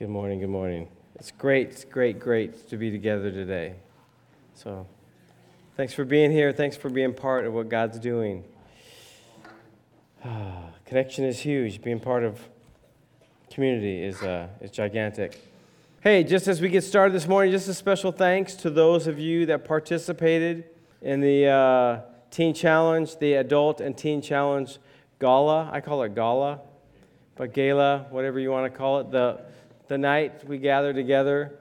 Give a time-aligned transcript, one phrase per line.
[0.00, 0.88] Good morning, good morning.
[1.16, 3.74] It's great, great, great to be together today.
[4.54, 4.86] So,
[5.76, 6.54] thanks for being here.
[6.54, 8.44] Thanks for being part of what God's doing.
[10.86, 11.82] Connection is huge.
[11.82, 12.40] Being part of
[13.50, 15.38] community is, uh, is gigantic.
[16.00, 19.18] Hey, just as we get started this morning, just a special thanks to those of
[19.18, 20.64] you that participated
[21.02, 24.78] in the uh, Teen Challenge, the Adult and Teen Challenge
[25.18, 25.68] Gala.
[25.70, 26.60] I call it Gala,
[27.36, 29.10] but Gala, whatever you want to call it.
[29.10, 29.49] The
[29.90, 31.58] the night we gathered together.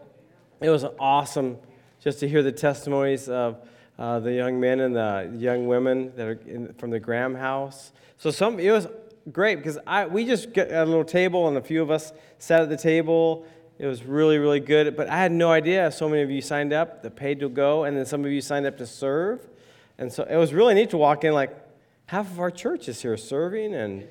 [0.62, 1.58] It was awesome
[2.00, 3.58] just to hear the testimonies of
[3.98, 7.92] uh, the young men and the young women that are in, from the Graham House.
[8.20, 8.88] So some it was
[9.32, 12.62] great because I we just got a little table and a few of us sat
[12.62, 13.48] at the table.
[13.80, 16.72] It was really really good, but I had no idea so many of you signed
[16.72, 19.50] up, that paid to go, and then some of you signed up to serve.
[19.98, 21.58] And so it was really neat to walk in like
[22.06, 24.08] half of our church is here serving and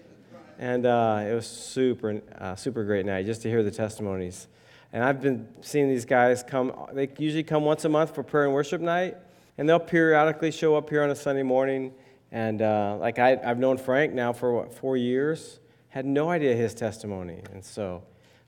[0.59, 4.48] and uh, it was super, uh, super great night just to hear the testimonies.
[4.93, 8.45] And I've been seeing these guys come, they usually come once a month for prayer
[8.45, 9.17] and worship night,
[9.56, 11.92] and they'll periodically show up here on a Sunday morning.
[12.33, 16.55] And uh, like I, I've known Frank now for what, four years, had no idea
[16.55, 17.42] his testimony.
[17.53, 18.03] And so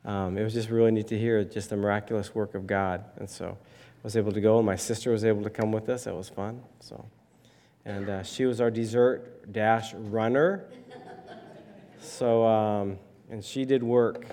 [0.05, 3.05] um, it was just really neat to hear just the miraculous work of God.
[3.17, 5.89] And so I was able to go, and my sister was able to come with
[5.89, 6.07] us.
[6.07, 6.63] It was fun.
[6.81, 7.05] So,
[7.85, 10.67] and uh, she was our dessert dash runner.
[12.01, 12.99] So, um,
[13.29, 14.25] and she did work.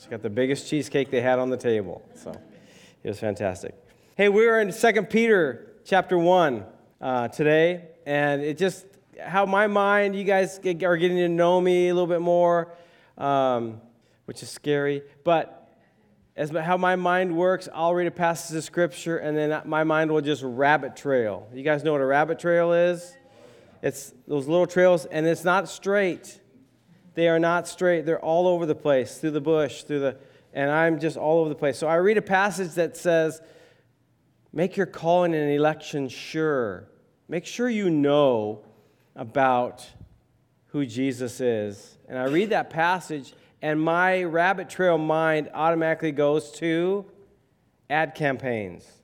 [0.00, 2.02] She got the biggest cheesecake they had on the table.
[2.14, 2.30] So
[3.02, 3.74] it was fantastic.
[4.16, 6.64] Hey, we are in 2 Peter chapter 1
[7.00, 8.86] uh, today, and it just,
[9.20, 12.72] how my mind, you guys are getting to know me a little bit more,
[13.18, 13.80] um,
[14.26, 15.02] which is scary.
[15.24, 15.68] But
[16.36, 20.12] as how my mind works, I'll read a passage of scripture, and then my mind
[20.12, 21.48] will just rabbit trail.
[21.52, 23.16] You guys know what a rabbit trail is?
[23.82, 26.40] It's those little trails, and it's not straight.
[27.16, 28.04] They are not straight.
[28.06, 30.16] They're all over the place, through the bush, through the,
[30.52, 31.78] and I'm just all over the place.
[31.78, 33.40] So I read a passage that says,
[34.52, 36.88] Make your calling and election sure.
[37.28, 38.64] Make sure you know
[39.14, 39.86] about
[40.68, 41.98] who Jesus is.
[42.08, 47.06] And I read that passage, and my rabbit trail mind automatically goes to
[47.90, 48.95] ad campaigns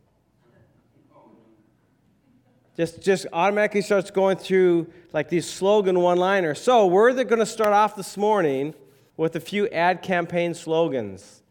[2.76, 6.60] just, just automatically starts going through like these slogan one liners.
[6.60, 8.74] So we're going to start off this morning
[9.16, 11.42] with a few ad campaign slogans.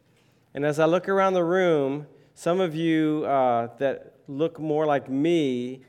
[0.53, 5.09] And as I look around the room, some of you uh, that look more like
[5.09, 5.81] me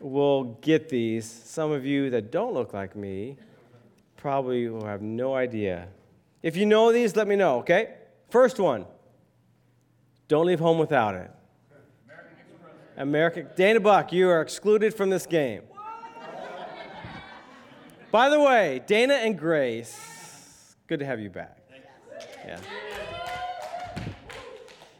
[0.00, 1.30] will get these.
[1.30, 3.36] Some of you that don't look like me
[4.16, 5.88] probably will have no idea.
[6.42, 7.94] If you know these, let me know, okay?
[8.30, 8.86] First one
[10.28, 11.30] don't leave home without it.
[12.96, 13.42] America.
[13.42, 15.62] Dana Buck, you are excluded from this game.
[18.10, 21.58] By the way, Dana and Grace, good to have you back.
[22.44, 22.58] Yeah.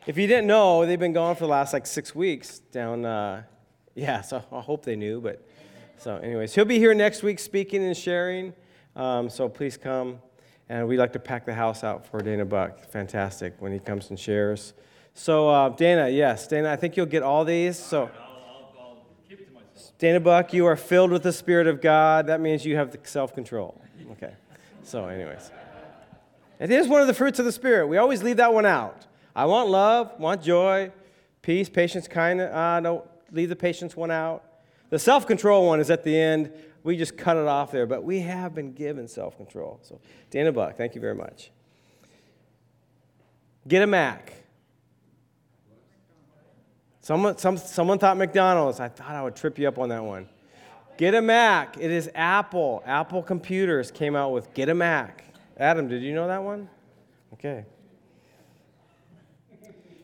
[0.07, 3.05] If you didn't know, they've been gone for the last like six weeks down.
[3.05, 3.43] Uh,
[3.95, 5.47] yeah, so I hope they knew, but
[5.99, 8.55] so, anyways, he'll be here next week speaking and sharing.
[8.97, 10.21] Um, so please come.
[10.69, 12.91] And we'd like to pack the house out for Dana Buck.
[12.91, 14.73] Fantastic when he comes and shares.
[15.15, 17.79] So, uh, Dana, yes, Dana, I think you'll get all these.
[17.79, 18.11] So,
[19.99, 22.27] Dana Buck, you are filled with the Spirit of God.
[22.27, 23.81] That means you have the self control.
[24.13, 24.35] Okay.
[24.83, 25.53] So, anyways,
[26.59, 27.87] it is one of the fruits of the Spirit.
[27.87, 29.07] We always leave that one out.
[29.35, 30.91] I want love, want joy,
[31.41, 32.51] peace, patience, kindness.
[32.53, 34.45] Uh, don't leave the patience one out.
[34.91, 36.53] The self control one is at the end.
[36.83, 39.79] We just cut it off there, but we have been given self control.
[39.83, 41.51] So, Dana Buck, thank you very much.
[43.69, 44.42] Get a Mac.
[47.03, 48.79] Someone, some, someone thought McDonald's.
[48.79, 50.29] I thought I would trip you up on that one.
[50.97, 51.77] Get a Mac.
[51.79, 52.83] It is Apple.
[52.87, 55.25] Apple Computers came out with Get a Mac.
[55.57, 56.69] Adam, did you know that one?
[57.33, 57.67] Okay.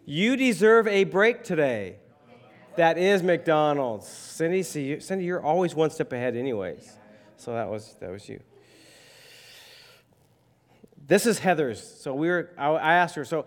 [0.04, 1.96] You deserve a break today.
[2.76, 4.08] That is McDonald's.
[4.08, 6.96] Cindy, see, Cindy, you're always one step ahead, anyways.
[7.36, 8.40] So that was that was you.
[11.06, 11.82] This is Heather's.
[11.82, 12.50] So we were.
[12.58, 13.24] I, I asked her.
[13.24, 13.46] So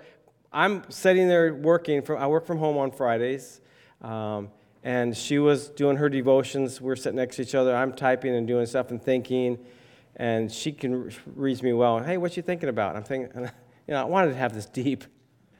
[0.53, 2.01] I'm sitting there working.
[2.01, 3.62] From, I work from home on Fridays.
[4.01, 4.50] Um,
[4.83, 6.81] and she was doing her devotions.
[6.81, 7.75] We're sitting next to each other.
[7.75, 9.59] I'm typing and doing stuff and thinking.
[10.15, 12.00] And she can read me well.
[12.00, 12.95] Hey, what you thinking about?
[12.95, 13.31] I'm thinking,
[13.88, 15.03] you know, I wanted to have this deep.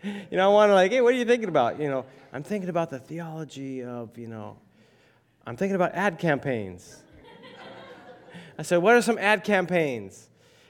[0.03, 1.79] You know, I wanted to, like, hey, what are you thinking about?
[1.79, 4.57] You know, I'm thinking about the theology of, you know,
[5.45, 7.03] I'm thinking about ad campaigns.
[8.57, 10.27] I said, what are some ad campaigns?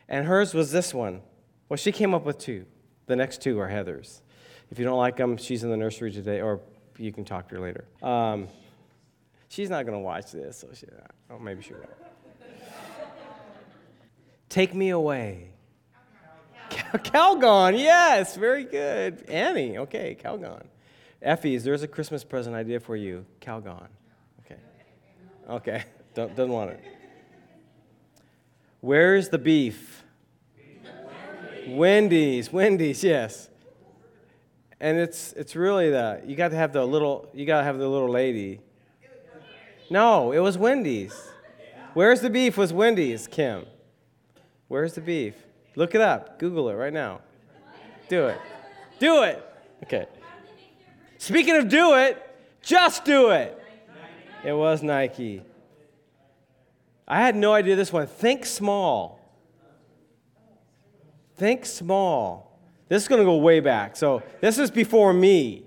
[0.10, 1.22] And hers was this one.
[1.70, 2.66] Well, she came up with two.
[3.12, 4.22] The next two are Heather's.
[4.72, 6.62] If you don't like them, she's in the nursery today, or
[6.98, 7.84] you can talk to her later.
[8.02, 8.48] Um,
[9.50, 10.86] she's not going to watch this, so she,
[11.30, 11.82] oh, maybe she will.
[14.48, 15.50] Take me away.
[16.70, 19.26] Calgon, yes, very good.
[19.28, 20.64] Annie, okay, Calgon.
[21.22, 23.26] Effie's, there's a Christmas present idea for you.
[23.42, 23.90] Calgon.
[24.46, 24.62] Okay.
[25.50, 26.80] Okay, don't, doesn't want it.
[28.80, 30.01] Where's the beef?
[31.68, 33.50] Wendy's, Wendy's, yes.
[34.80, 37.78] And it's it's really the you got to have the little you got to have
[37.78, 38.60] the little lady.
[39.90, 41.14] No, it was Wendy's.
[41.94, 43.66] Where's the beef was Wendy's, Kim.
[44.68, 45.36] Where's the beef?
[45.76, 46.40] Look it up.
[46.40, 47.22] Google it right now.
[48.08, 48.40] Do it.
[49.00, 49.46] Do it.
[49.84, 50.08] Okay.
[51.18, 52.22] Speaking of do it,
[52.62, 53.58] just do it.
[54.44, 55.44] It was Nike.
[57.08, 58.08] I had no idea this one.
[58.08, 59.21] Think small.
[61.42, 62.56] Think small.
[62.88, 63.96] This is going to go way back.
[63.96, 65.64] So this is before me.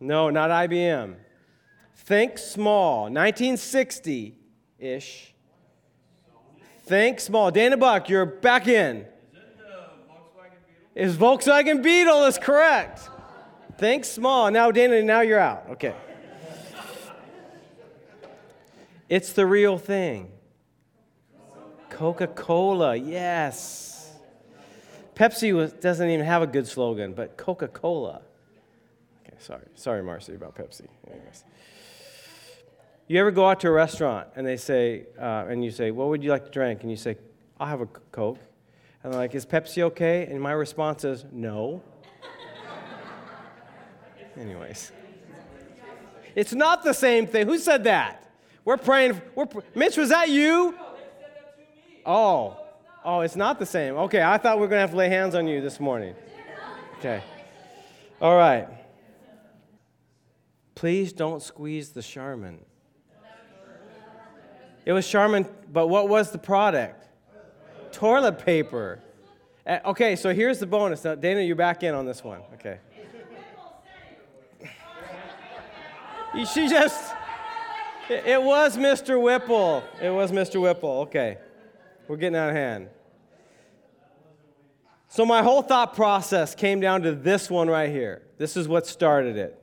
[0.00, 1.14] No, not IBM.
[1.94, 3.02] Think small.
[3.02, 4.36] 1960
[4.80, 5.32] ish.
[6.86, 7.52] Think small.
[7.52, 9.06] Dana Buck, you're back in.
[10.96, 13.08] Is Volkswagen Beetle is correct.
[13.78, 14.50] Think small.
[14.50, 15.66] Now, Dana, now you're out.
[15.70, 15.94] Okay.
[19.08, 20.32] It's the real thing.
[21.90, 23.98] Coca Cola, yes.
[25.20, 28.22] Pepsi was, doesn't even have a good slogan, but Coca Cola.
[29.22, 29.66] Okay, sorry.
[29.74, 30.86] Sorry, Marcy, about Pepsi.
[31.06, 31.44] Anyways.
[33.06, 36.08] You ever go out to a restaurant and they say, uh, and you say, what
[36.08, 36.80] would you like to drink?
[36.80, 37.18] And you say,
[37.58, 38.38] I'll have a Coke.
[39.04, 40.24] And they're like, is Pepsi okay?
[40.24, 41.82] And my response is, no.
[44.38, 44.90] Anyways.
[46.34, 47.46] It's not the same thing.
[47.46, 48.26] Who said that?
[48.64, 49.20] We're praying.
[49.34, 50.74] We're, Mitch, was that you?
[52.06, 52.59] Oh.
[53.04, 53.94] Oh, it's not the same.
[53.96, 56.14] Okay, I thought we were going to have to lay hands on you this morning.
[56.98, 57.22] Okay.
[58.20, 58.68] All right.
[60.74, 62.58] Please don't squeeze the Charmin.
[64.84, 67.06] It was Charmin, but what was the product?
[67.92, 69.00] Toilet paper.
[69.66, 71.04] Uh, okay, so here's the bonus.
[71.04, 72.40] Now, Dana, you're back in on this one.
[72.54, 72.78] Okay.
[76.52, 77.12] She just,
[78.08, 79.20] it was Mr.
[79.20, 79.82] Whipple.
[80.00, 80.60] It was Mr.
[80.60, 81.00] Whipple.
[81.00, 81.38] Okay.
[82.10, 82.88] We're getting out of hand.
[85.06, 88.22] So, my whole thought process came down to this one right here.
[88.36, 89.56] This is what started it.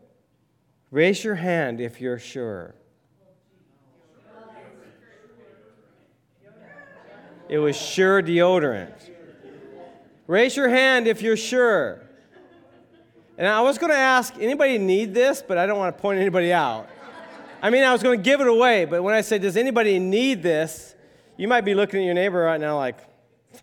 [0.89, 2.73] Raise your hand if you're sure.
[7.49, 8.95] It was sure deodorant.
[10.25, 12.01] Raise your hand if you're sure.
[13.37, 15.43] And I was going to ask, anybody need this?
[15.45, 16.87] But I don't want to point anybody out.
[17.61, 19.99] I mean, I was going to give it away, but when I said, does anybody
[19.99, 20.93] need this?
[21.37, 22.97] You might be looking at your neighbor right now like,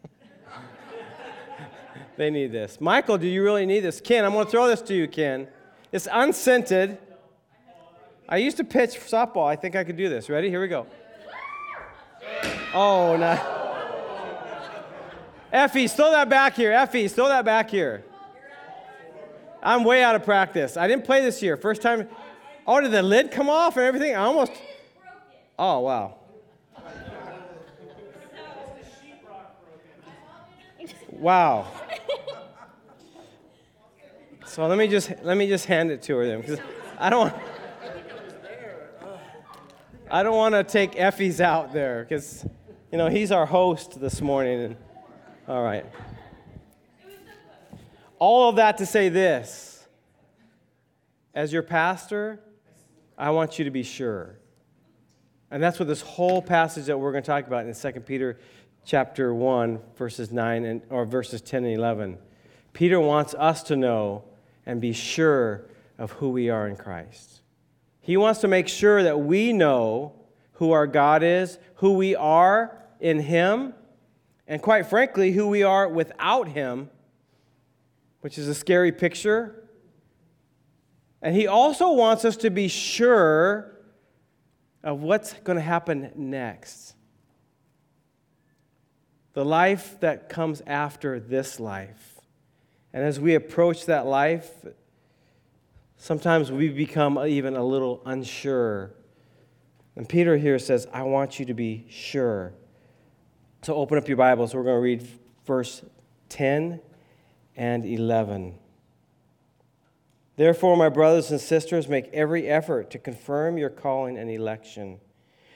[2.17, 2.81] they need this.
[2.81, 4.00] Michael, do you really need this?
[4.00, 5.49] Ken, I'm going to throw this to you, Ken.
[5.91, 6.99] It's unscented.
[8.29, 9.47] I used to pitch softball.
[9.47, 10.31] I think I could do this.
[10.31, 10.49] Ready?
[10.49, 10.87] Here we go.
[12.73, 13.61] Oh, no.
[15.53, 16.73] Effie, throw that back here.
[16.73, 18.05] Effie, throw that back here.
[19.62, 20.76] I'm way out of practice.
[20.76, 21.56] I didn't play this year.
[21.56, 22.09] First time.
[22.67, 24.15] Oh, did the lid come off and everything?
[24.15, 24.53] I almost.
[25.59, 26.19] Oh, wow.
[31.19, 31.66] Wow.
[34.46, 36.61] So let me just let me just hand it to her then, because
[36.99, 37.34] I don't.
[40.11, 42.46] I don't want to take Effie's out there because,
[42.93, 44.61] you know, he's our host this morning.
[44.62, 44.76] And,
[45.49, 45.84] all right.
[48.21, 49.85] All of that to say this
[51.35, 52.38] as your pastor,
[53.18, 54.38] I want you to be sure.
[55.50, 58.38] And that's what this whole passage that we're going to talk about in 2 Peter
[58.85, 62.19] chapter 1 verses 9 and or verses 10 and 11.
[62.73, 64.25] Peter wants us to know
[64.67, 65.67] and be sure
[65.99, 67.43] of who we are in Christ.
[68.00, 70.12] He wants to make sure that we know
[70.55, 73.75] who our God is, who we are in him,
[74.47, 76.91] and quite frankly, who we are without Him,
[78.21, 79.69] which is a scary picture.
[81.23, 83.71] And He also wants us to be sure
[84.83, 86.93] of what's going to happen next.
[89.35, 92.21] The life that comes after this life.
[92.93, 94.50] And as we approach that life,
[95.97, 98.93] sometimes we become even a little unsure.
[99.97, 102.53] And Peter here says, I want you to be sure.
[103.62, 104.55] So open up your Bibles.
[104.55, 105.09] We're going to read
[105.47, 105.83] verse
[106.29, 106.81] 10
[107.57, 108.59] and 11.
[110.37, 115.00] Therefore, my brothers and sisters, make every effort to confirm your calling and election.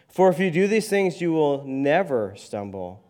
[0.09, 3.03] For if you do these things, you will never stumble,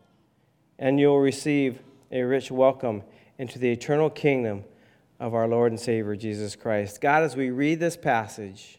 [0.78, 1.80] and you will receive
[2.10, 3.02] a rich welcome
[3.38, 4.64] into the eternal kingdom
[5.20, 7.00] of our Lord and Savior Jesus Christ.
[7.00, 8.78] God, as we read this passage,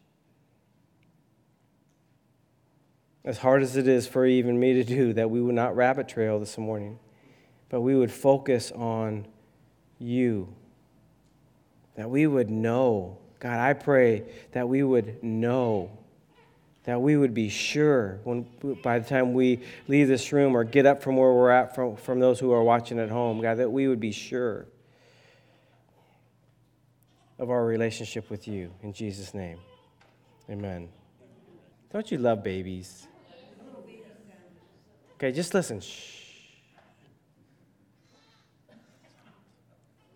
[3.25, 6.07] as hard as it is for even me to do, that we would not rabbit
[6.07, 6.99] trail this morning,
[7.67, 9.27] but we would focus on
[9.99, 10.53] you.
[11.95, 13.17] That we would know.
[13.39, 15.98] God, I pray that we would know.
[16.89, 18.48] That we would be sure when,
[18.81, 21.96] by the time we leave this room or get up from where we're at from,
[21.96, 24.65] from those who are watching at home, God, that we would be sure
[27.38, 28.72] of our relationship with you.
[28.81, 29.60] In Jesus' name,
[30.50, 30.89] amen.
[31.93, 33.08] Don't you love babies?
[35.13, 35.81] Okay, just listen.
[35.81, 36.24] Shh.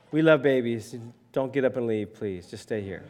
[0.10, 0.96] We love babies.
[1.34, 2.48] Don't get up and leave, please.
[2.48, 3.04] Just stay here.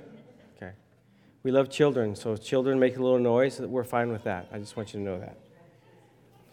[1.43, 3.59] We love children, so children make a little noise.
[3.59, 4.47] We're fine with that.
[4.51, 5.37] I just want you to know that.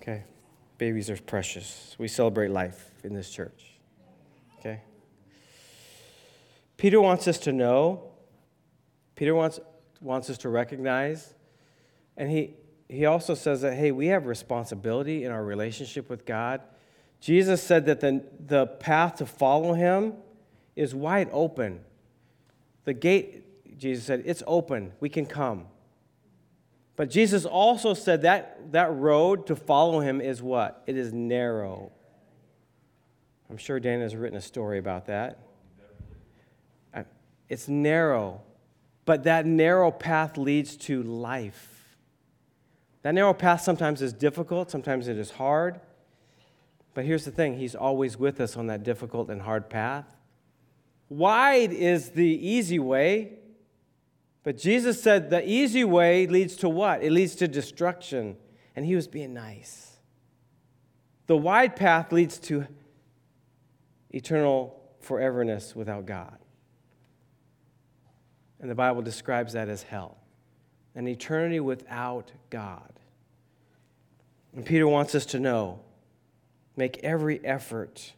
[0.03, 0.25] Okay.
[0.79, 1.95] Babies are precious.
[1.99, 3.79] We celebrate life in this church.
[4.59, 4.81] Okay.
[6.77, 8.03] Peter wants us to know.
[9.15, 9.61] Peter wants,
[10.01, 11.35] wants us to recognize.
[12.17, 12.55] And he,
[12.89, 16.63] he also says that, hey, we have responsibility in our relationship with God.
[17.21, 20.15] Jesus said that the, the path to follow him
[20.75, 21.81] is wide open.
[22.85, 23.45] The gate,
[23.81, 24.93] Jesus said, it's open.
[25.01, 25.67] We can come.
[26.97, 30.83] But Jesus also said that that road to follow him is what?
[30.87, 31.91] It is narrow.
[33.49, 35.39] I'm sure Dan has written a story about that.
[37.49, 38.43] It's narrow,
[39.07, 41.97] but that narrow path leads to life.
[43.03, 45.81] That narrow path sometimes is difficult, sometimes it is hard.
[46.95, 50.05] But here's the thing He's always with us on that difficult and hard path.
[51.09, 53.40] Wide is the easy way.
[54.43, 57.03] But Jesus said the easy way leads to what?
[57.03, 58.37] It leads to destruction.
[58.75, 59.99] And he was being nice.
[61.27, 62.67] The wide path leads to
[64.11, 66.39] eternal foreverness without God.
[68.61, 70.17] And the Bible describes that as hell
[70.95, 72.93] an eternity without God.
[74.55, 75.81] And Peter wants us to know
[76.77, 78.13] make every effort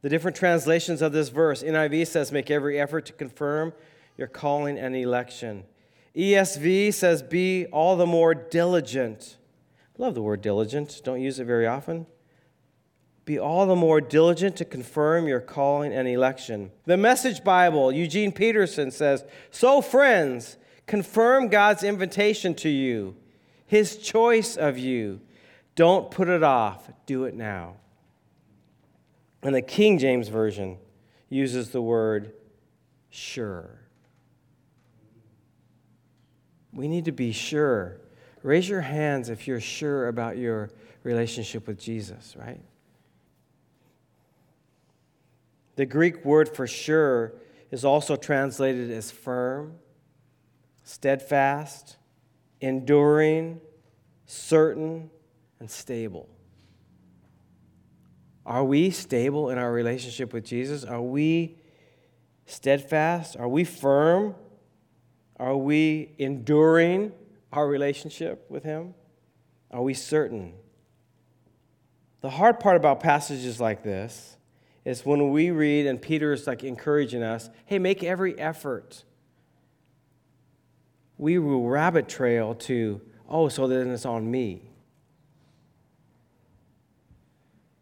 [0.00, 3.72] the different translations of this verse NIV says, make every effort to confirm
[4.18, 5.64] your calling and election.
[6.14, 9.38] ESV says, be all the more diligent.
[9.98, 12.06] I love the word diligent, don't use it very often.
[13.24, 16.72] Be all the more diligent to confirm your calling and election.
[16.86, 20.56] The Message Bible, Eugene Peterson says, So, friends,
[20.86, 23.14] confirm God's invitation to you,
[23.66, 25.20] his choice of you.
[25.74, 27.76] Don't put it off, do it now.
[29.42, 30.78] And the King James Version
[31.28, 32.32] uses the word
[33.10, 33.87] sure.
[36.78, 37.96] We need to be sure.
[38.44, 40.70] Raise your hands if you're sure about your
[41.02, 42.60] relationship with Jesus, right?
[45.74, 47.32] The Greek word for sure
[47.72, 49.74] is also translated as firm,
[50.84, 51.96] steadfast,
[52.60, 53.60] enduring,
[54.26, 55.10] certain,
[55.58, 56.28] and stable.
[58.46, 60.84] Are we stable in our relationship with Jesus?
[60.84, 61.56] Are we
[62.46, 63.36] steadfast?
[63.36, 64.36] Are we firm?
[65.38, 67.12] Are we enduring
[67.52, 68.94] our relationship with Him?
[69.70, 70.54] Are we certain?
[72.20, 74.36] The hard part about passages like this
[74.84, 79.04] is when we read and Peter is like encouraging us hey, make every effort.
[81.18, 84.62] We will rabbit trail to, oh, so then it's on me.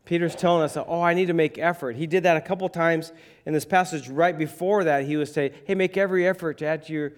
[0.07, 1.97] Peter's telling us, oh, I need to make effort.
[1.97, 3.13] He did that a couple times
[3.45, 4.09] in this passage.
[4.09, 7.13] Right before that, he was saying, hey, make every effort to add to your,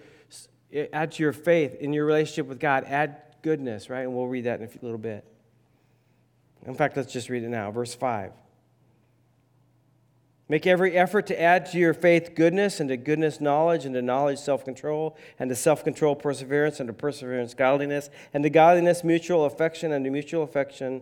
[0.93, 2.83] add to your faith in your relationship with God.
[2.85, 4.01] Add goodness, right?
[4.01, 5.25] And we'll read that in a little bit.
[6.65, 7.71] In fact, let's just read it now.
[7.71, 8.31] Verse 5.
[10.47, 14.01] Make every effort to add to your faith goodness, and to goodness knowledge, and to
[14.01, 19.03] knowledge self control, and to self control perseverance, and to perseverance godliness, and to godliness
[19.03, 21.01] mutual affection, and to mutual affection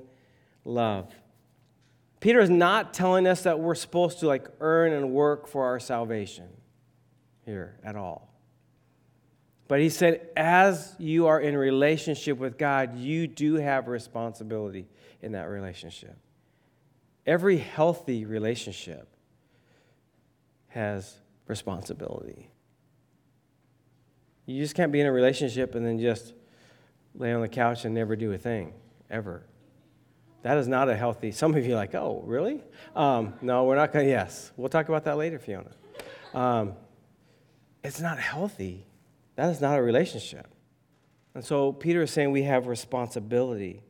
[0.65, 1.15] love.
[2.19, 5.79] Peter is not telling us that we're supposed to like earn and work for our
[5.79, 6.49] salvation
[7.45, 8.26] here at all.
[9.67, 14.87] But he said, as you are in relationship with God, you do have responsibility
[15.21, 16.15] in that relationship.
[17.25, 19.09] Every healthy relationship
[20.69, 22.49] has responsibility.
[24.45, 26.33] You just can't be in a relationship and then just
[27.13, 28.73] lay on the couch and never do a thing,
[29.09, 29.43] ever.
[30.43, 31.31] That is not a healthy.
[31.31, 32.63] Some of you are like, oh, really?
[32.95, 34.11] Um, no, we're not going to.
[34.11, 34.53] Yes.
[34.55, 35.71] We'll talk about that later, Fiona.
[36.33, 36.73] Um,
[37.83, 38.86] it's not healthy.
[39.37, 40.47] That is not a relationship.
[41.33, 43.83] And so Peter is saying we have responsibility.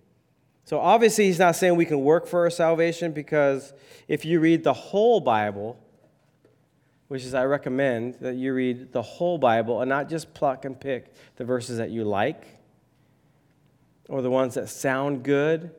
[0.66, 3.74] So obviously, he's not saying we can work for our salvation because
[4.10, 5.80] if you read the whole Bible,
[7.08, 10.78] which is I recommend that you read the whole Bible and not just pluck and
[10.78, 12.60] pick the verses that you like
[14.10, 15.72] or the ones that sound good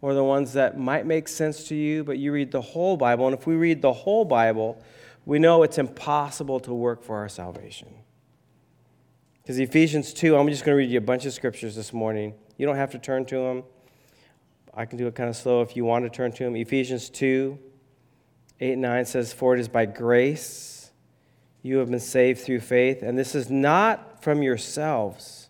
[0.00, 3.28] or the ones that might make sense to you, but you read the whole Bible.
[3.28, 4.82] And if we read the whole Bible,
[5.24, 7.94] we know it's impossible to work for our salvation.
[9.42, 12.34] Because Ephesians 2, I'm just going to read you a bunch of scriptures this morning.
[12.56, 13.64] You don't have to turn to them.
[14.74, 16.56] I can do it kind of slow if you want to turn to them.
[16.56, 17.58] Ephesians 2,
[18.60, 20.92] 8 and 9 says, For it is by grace
[21.62, 25.48] you have been saved through faith, and this is not from yourselves,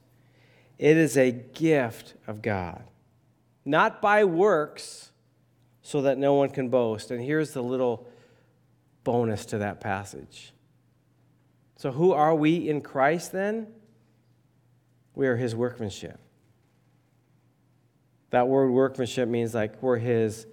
[0.79, 2.85] it is a gift of God
[3.65, 5.11] not by works,
[5.83, 7.11] so that no one can boast.
[7.11, 8.09] And here's the little
[9.05, 10.53] bonus to that passage.
[11.77, 13.69] So, who are we in Christ then?
[15.15, 16.19] We are his workmanship.
[18.31, 20.47] That word workmanship means like we're his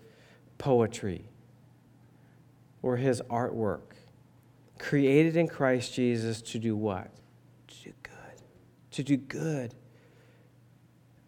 [0.58, 1.24] poetry,
[2.82, 3.94] we're his artwork,
[4.78, 7.10] created in Christ Jesus to do what?
[7.68, 8.42] To do good.
[8.92, 9.76] To do good.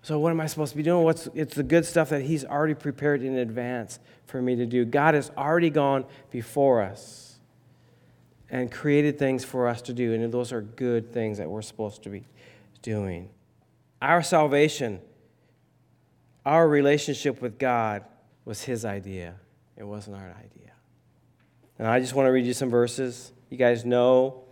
[0.03, 1.03] So, what am I supposed to be doing?
[1.05, 4.83] What's, it's the good stuff that He's already prepared in advance for me to do.
[4.83, 7.39] God has already gone before us
[8.49, 12.03] and created things for us to do, and those are good things that we're supposed
[12.03, 12.25] to be
[12.81, 13.29] doing.
[14.01, 14.99] Our salvation,
[16.45, 18.03] our relationship with God
[18.45, 19.35] was His idea,
[19.77, 20.71] it wasn't our idea.
[21.77, 23.31] And I just want to read you some verses.
[23.49, 24.43] You guys know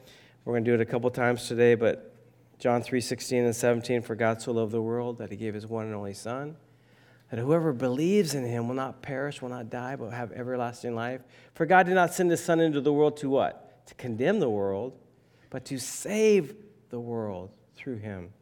[0.46, 2.16] we're going to do it a couple times today, but
[2.58, 5.68] John 3 16 and 17, for God so loved the world that he gave his
[5.68, 6.58] one and only Son,
[7.32, 11.22] that whoever believes in him will not perish, will not die, but have everlasting life.
[11.54, 13.86] For God did not send his Son into the world to what?
[13.88, 14.98] To condemn the world,
[15.50, 16.56] but to save
[16.90, 18.34] the world through him.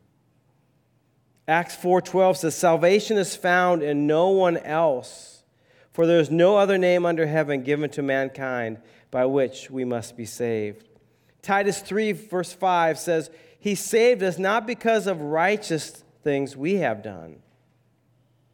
[1.47, 5.37] Acts 4:12 says salvation is found in no one else
[5.97, 8.77] for there is no other name under heaven given to mankind
[9.09, 10.87] by which we must be saved.
[11.41, 17.01] Titus 3 verse 5 says he saved us not because of righteous things we have
[17.01, 17.37] done,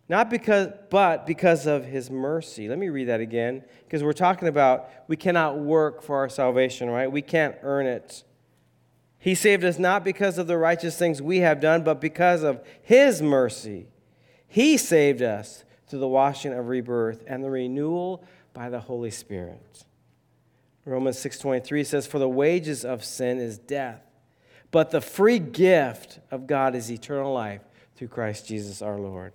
[0.08, 2.70] not because, but because of his mercy.
[2.70, 6.90] Let me read that again, because we're talking about we cannot work for our salvation,
[6.90, 7.12] right?
[7.12, 8.24] We can't earn it.
[9.24, 12.62] He saved us not because of the righteous things we have done, but because of
[12.82, 13.88] his mercy.
[14.48, 19.86] He saved us through the washing of rebirth and the renewal by the Holy Spirit.
[20.86, 24.02] Romans 6:23 says for the wages of sin is death
[24.74, 27.62] but the free gift of God is eternal life
[27.96, 29.32] through Christ Jesus our Lord.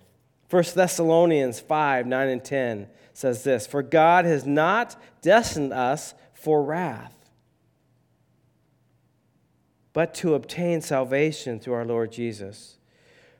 [0.49, 6.61] 1 Thessalonians 5 9 and 10 says this For God has not destined us for
[6.61, 7.18] wrath,
[9.99, 12.77] but to obtain salvation through our Lord Jesus,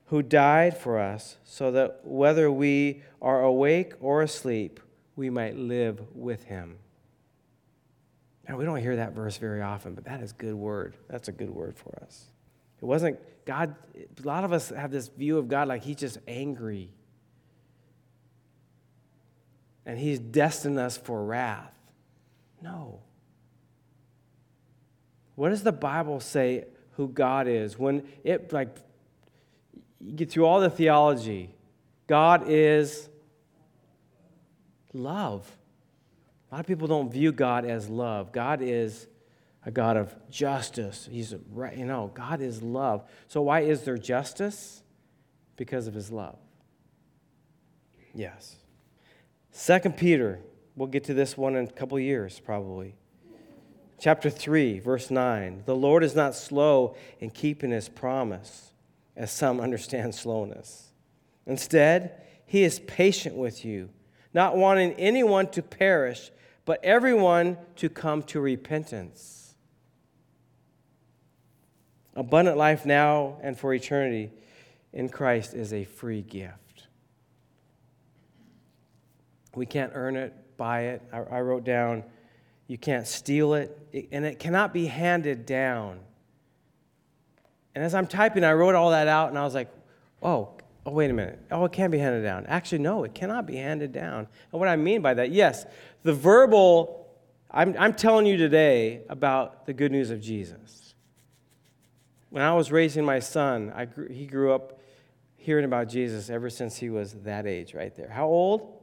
[0.07, 4.81] who died for us, so that whether we are awake or asleep,
[5.15, 6.75] we might live with him.
[8.45, 10.97] Now, we don't hear that verse very often, but that is good word.
[11.07, 12.25] That's a good word for us.
[12.81, 16.17] It wasn't God, a lot of us have this view of God like he's just
[16.27, 16.91] angry.
[19.85, 21.71] And he's destined us for wrath.
[22.61, 22.99] No.
[25.39, 26.65] What does the Bible say
[26.97, 27.80] who God is?
[27.80, 28.75] When it, like,
[30.02, 31.56] you get through all the theology,
[32.08, 33.08] God is
[34.91, 35.49] love.
[36.52, 38.34] A lot of people don't view God as love.
[38.34, 39.08] God is
[39.65, 41.08] a God of justice.
[41.10, 43.06] He's right, you know, God is love.
[43.30, 44.84] So why is there justice?
[45.56, 46.38] Because of his love.
[48.13, 48.58] Yes.
[49.52, 50.41] Second Peter,
[50.75, 52.95] we'll get to this one in a couple years probably.
[53.99, 55.63] Chapter 3, verse 9.
[55.65, 58.71] The Lord is not slow in keeping his promise,
[59.15, 60.89] as some understand slowness.
[61.45, 63.89] Instead, he is patient with you,
[64.33, 66.31] not wanting anyone to perish
[66.69, 69.55] but everyone to come to repentance.
[72.15, 74.29] Abundant life now and for eternity
[74.93, 76.85] in Christ is a free gift.
[79.55, 81.01] We can't earn it, buy it.
[81.12, 82.03] I, I wrote down,
[82.69, 83.75] you can't steal it,
[84.12, 85.99] and it cannot be handed down.
[87.73, 89.71] And as I'm typing, I wrote all that out, and I was like,
[90.21, 90.51] oh,
[90.86, 91.39] oh, wait a minute.
[91.49, 92.45] Oh, it can be handed down.
[92.45, 94.27] Actually, no, it cannot be handed down.
[94.51, 95.65] And what I mean by that, yes,
[96.03, 97.08] the verbal,
[97.49, 100.93] I'm, I'm telling you today about the good news of Jesus.
[102.29, 104.79] When I was raising my son, I grew, he grew up
[105.38, 108.10] hearing about Jesus ever since he was that age right there.
[108.10, 108.79] How old?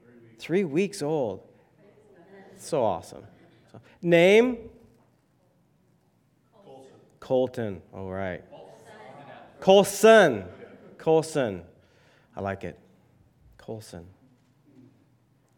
[0.00, 1.47] Three weeks, Three weeks old.
[2.58, 3.24] So awesome.
[3.72, 4.58] So, name?
[6.52, 6.82] Colton.
[7.20, 7.82] Colton.
[7.94, 8.44] All right.
[9.60, 10.44] Colson.
[10.98, 11.62] Colson.
[12.36, 12.78] I like it.
[13.56, 14.06] Colson.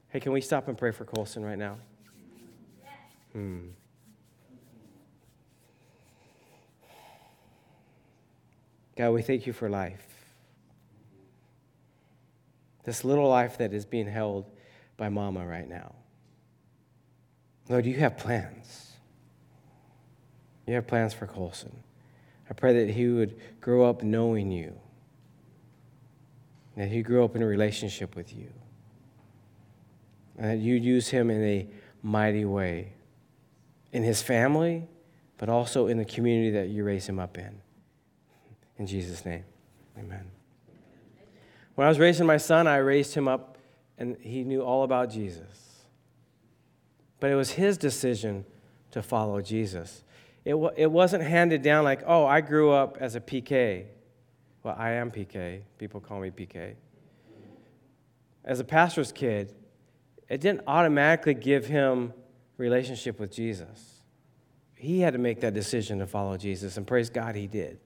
[0.08, 1.78] Hey, can we stop and pray for Colson right now?
[3.32, 3.68] Hmm.
[8.96, 10.06] God, we thank you for life.
[12.84, 14.50] this little life that is being held
[14.96, 15.94] by mama right now.
[17.68, 18.92] Lord, you have plans.
[20.66, 21.82] You have plans for Colson.
[22.48, 24.74] I pray that he would grow up knowing you,
[26.76, 28.52] that he grew up in a relationship with you,
[30.36, 31.68] and that you'd use him in a
[32.02, 32.92] mighty way
[33.92, 34.88] in his family,
[35.38, 37.60] but also in the community that you raise him up in.
[38.78, 39.44] In Jesus' name,
[39.98, 40.30] amen.
[41.74, 43.58] When I was raising my son, I raised him up
[43.98, 45.69] and he knew all about Jesus.
[47.20, 48.44] But it was his decision
[48.90, 50.02] to follow Jesus.
[50.44, 53.84] It, w- it wasn't handed down like, oh, I grew up as a PK.
[54.62, 55.60] Well, I am PK.
[55.78, 56.74] People call me PK.
[58.44, 59.54] As a pastor's kid,
[60.28, 62.14] it didn't automatically give him
[62.56, 64.00] relationship with Jesus.
[64.74, 67.78] He had to make that decision to follow Jesus, and praise God, he did.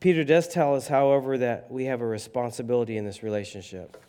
[0.00, 4.02] Peter does tell us, however, that we have a responsibility in this relationship.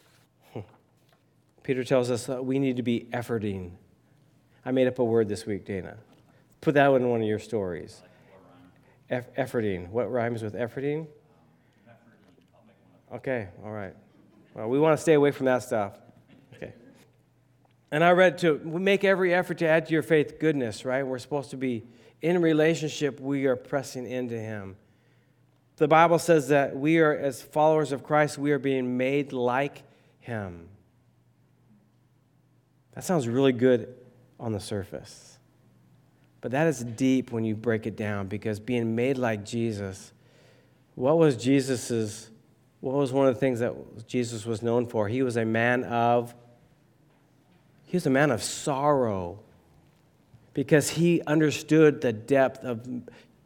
[1.64, 3.72] Peter tells us that we need to be efforting.
[4.66, 5.98] I made up a word this week, Dana.
[6.60, 8.02] Put that in one of your stories.
[9.10, 9.90] Eff- efforting.
[9.90, 11.08] What rhymes with efforting?
[13.14, 13.94] Okay, all right.
[14.54, 15.98] Well, we want to stay away from that stuff.
[16.56, 16.74] Okay.
[17.92, 21.04] And I read to make every effort to add to your faith goodness, right?
[21.04, 21.84] We're supposed to be
[22.22, 24.76] in relationship, we are pressing into Him.
[25.78, 29.82] The Bible says that we are, as followers of Christ, we are being made like
[30.20, 30.70] Him.
[32.94, 33.94] That sounds really good
[34.40, 35.38] on the surface.
[36.42, 40.12] But that is deep when you break it down because being made like Jesus,
[40.96, 42.30] what was Jesus's
[42.82, 43.76] what was one of the things that
[44.08, 45.08] Jesus was known for?
[45.08, 46.34] He was a man of
[47.86, 49.40] he was a man of sorrow
[50.54, 52.88] because he understood the depth of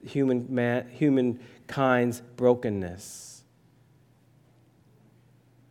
[0.03, 3.43] human man, humankind's brokenness.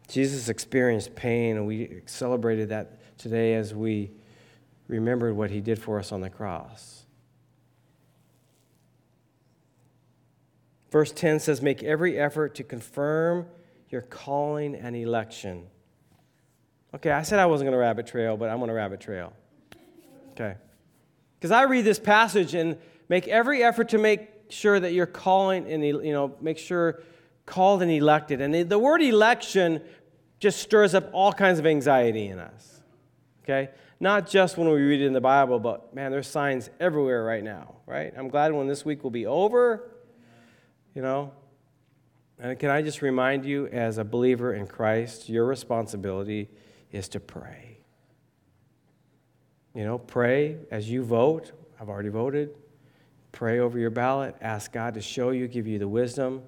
[0.09, 4.11] Jesus experienced pain, and we celebrated that today as we
[4.89, 7.05] remembered what he did for us on the cross.
[10.91, 13.47] Verse 10 says, Make every effort to confirm
[13.89, 15.67] your calling and election.
[16.95, 19.33] Okay, I said I wasn't going to rabbit trail, but I'm going to rabbit trail.
[20.33, 20.55] Okay.
[21.37, 25.71] Because I read this passage and make every effort to make sure that you're calling
[25.71, 27.03] and, you know, make sure
[27.47, 28.41] called and elected.
[28.41, 29.83] And the word election
[30.39, 32.74] just stirs up all kinds of anxiety in us.
[33.45, 33.71] Okay?
[34.01, 37.45] Not just when we read it in the Bible, but man, there's signs everywhere right
[37.45, 38.13] now, right?
[38.17, 39.91] I'm glad when this week will be over,
[40.95, 41.33] you know.
[42.39, 46.49] And can I just remind you, as a believer in Christ, your responsibility
[46.91, 47.79] is to pray.
[49.75, 51.53] You know, pray as you vote.
[51.81, 52.51] I've already voted.
[53.33, 54.37] Pray over your ballot.
[54.41, 56.43] Ask God to show you, give you the wisdom.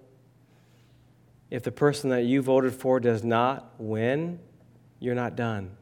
[1.51, 4.39] If the person that you voted for does not win,
[4.99, 5.77] you're not done.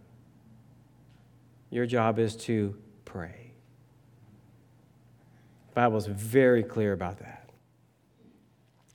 [1.74, 3.50] Your job is to pray.
[5.70, 7.50] The Bible is very clear about that.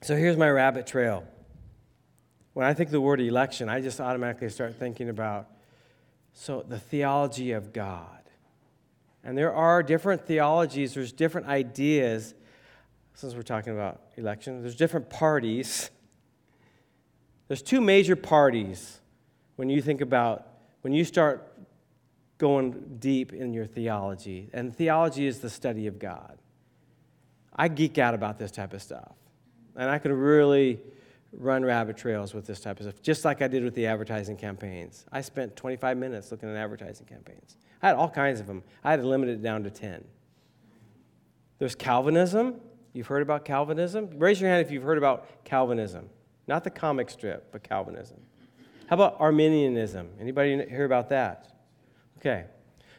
[0.00, 1.24] So here's my rabbit trail.
[2.54, 5.48] When I think the word election, I just automatically start thinking about
[6.32, 8.22] so the theology of God.
[9.22, 12.32] And there are different theologies, there's different ideas,
[13.12, 15.90] since we're talking about election, there's different parties.
[17.46, 19.00] There's two major parties
[19.56, 20.46] when you think about,
[20.80, 21.49] when you start
[22.40, 24.48] going deep in your theology.
[24.52, 26.38] And theology is the study of God.
[27.54, 29.12] I geek out about this type of stuff.
[29.76, 30.80] And I can really
[31.32, 34.36] run rabbit trails with this type of stuff, just like I did with the advertising
[34.36, 35.04] campaigns.
[35.12, 37.56] I spent 25 minutes looking at advertising campaigns.
[37.82, 38.64] I had all kinds of them.
[38.82, 40.02] I had to limit it down to 10.
[41.58, 42.56] There's Calvinism.
[42.94, 44.10] You've heard about Calvinism?
[44.16, 46.08] Raise your hand if you've heard about Calvinism.
[46.48, 48.18] Not the comic strip, but Calvinism.
[48.88, 50.08] How about Arminianism?
[50.18, 51.59] Anybody hear about that?
[52.20, 52.44] Okay.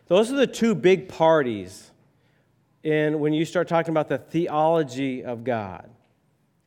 [0.08, 1.92] Those are the two big parties
[2.84, 5.90] in when you start talking about the theology of God.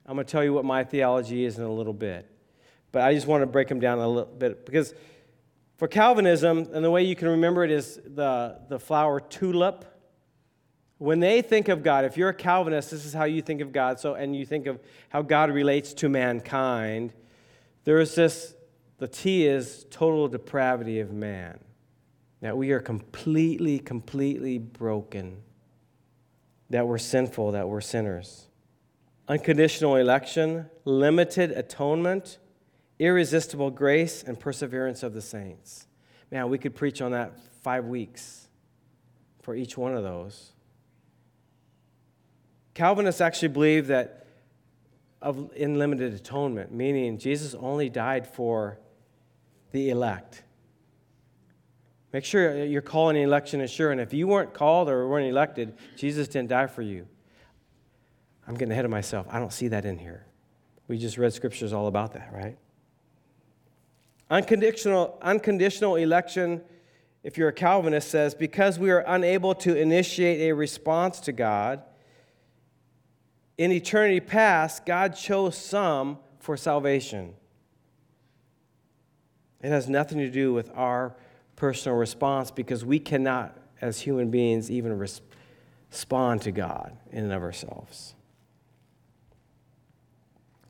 [0.06, 2.30] I'm going to tell you what my theology is in a little bit.
[2.92, 4.94] But I just want to break them down a little bit because
[5.78, 9.84] for Calvinism, and the way you can remember it is the, the flower tulip.
[10.98, 13.72] When they think of God, if you're a Calvinist, this is how you think of
[13.72, 13.98] God.
[13.98, 17.12] So, and you think of how God relates to mankind.
[17.82, 18.54] There is this,
[18.98, 21.58] the T is total depravity of man.
[22.44, 25.38] That we are completely, completely broken.
[26.68, 28.48] That we're sinful, that we're sinners.
[29.28, 32.36] Unconditional election, limited atonement,
[32.98, 35.86] irresistible grace, and perseverance of the saints.
[36.30, 38.46] Man, we could preach on that five weeks
[39.40, 40.52] for each one of those.
[42.74, 44.26] Calvinists actually believe that
[45.22, 48.78] of unlimited atonement, meaning Jesus only died for
[49.72, 50.42] the elect.
[52.14, 53.90] Make sure your calling and election is sure.
[53.90, 57.08] And if you weren't called or weren't elected, Jesus didn't die for you.
[58.46, 59.26] I'm getting ahead of myself.
[59.28, 60.24] I don't see that in here.
[60.86, 62.56] We just read scriptures all about that, right?
[64.30, 66.62] Unconditional, unconditional election,
[67.24, 71.82] if you're a Calvinist, says because we are unable to initiate a response to God,
[73.58, 77.34] in eternity past, God chose some for salvation.
[79.60, 81.16] It has nothing to do with our
[81.64, 87.42] personal response because we cannot, as human beings, even respond to God in and of
[87.42, 88.14] ourselves.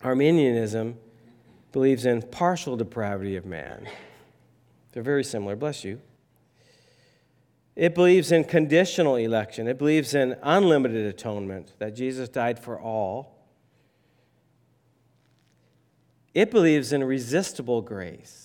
[0.04, 0.96] Arminianism
[1.72, 3.88] believes in partial depravity of man.
[4.92, 5.57] They're very similar.
[5.57, 6.00] Bless you.
[7.74, 9.66] It believes in conditional election.
[9.66, 13.37] It believes in unlimited atonement, that Jesus died for all.
[16.35, 18.43] It believes in resistible grace,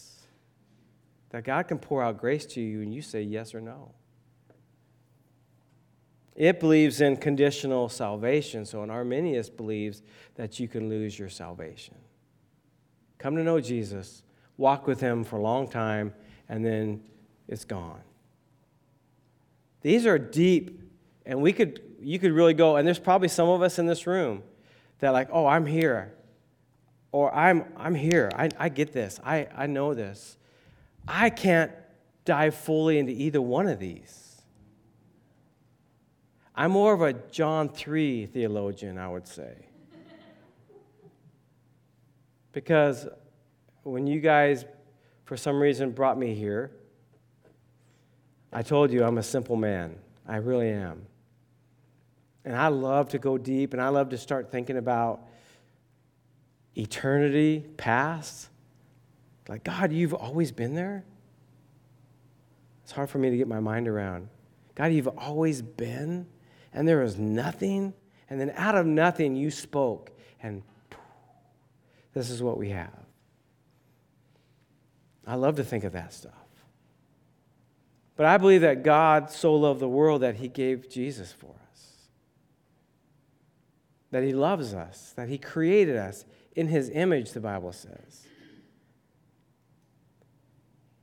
[1.29, 3.91] that God can pour out grace to you and you say yes or no.
[6.35, 8.65] It believes in conditional salvation.
[8.65, 10.01] So an Arminian believes
[10.35, 11.95] that you can lose your salvation.
[13.17, 14.23] Come to know Jesus,
[14.57, 16.13] walk with him for a long time,
[16.47, 17.03] and then
[17.49, 17.99] it's gone.
[19.81, 20.81] These are deep,
[21.25, 24.07] and we could, you could really go, and there's probably some of us in this
[24.07, 24.43] room
[24.99, 26.13] that, like, oh, I'm here.
[27.11, 28.31] Or I'm, I'm here.
[28.33, 29.19] I, I get this.
[29.25, 30.37] I, I know this.
[31.11, 31.71] I can't
[32.23, 34.41] dive fully into either one of these.
[36.55, 39.65] I'm more of a John 3 theologian, I would say.
[42.51, 43.07] because
[43.83, 44.65] when you guys,
[45.25, 46.69] for some reason, brought me here,
[48.53, 49.95] I told you I'm a simple man.
[50.27, 51.07] I really am.
[52.45, 55.21] And I love to go deep and I love to start thinking about
[56.75, 58.48] eternity, past.
[59.49, 61.03] Like, God, you've always been there?
[62.83, 64.29] It's hard for me to get my mind around.
[64.75, 66.27] God, you've always been,
[66.71, 67.93] and there was nothing,
[68.29, 70.61] and then out of nothing you spoke, and
[72.13, 72.93] this is what we have.
[75.25, 76.33] I love to think of that stuff.
[78.15, 82.09] But I believe that God so loved the world that he gave Jesus for us.
[84.11, 88.27] That he loves us, that he created us in his image, the Bible says.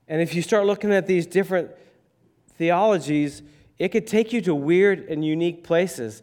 [0.08, 1.70] And if you start looking at these different
[2.54, 3.42] theologies,
[3.78, 6.22] it could take you to weird and unique places.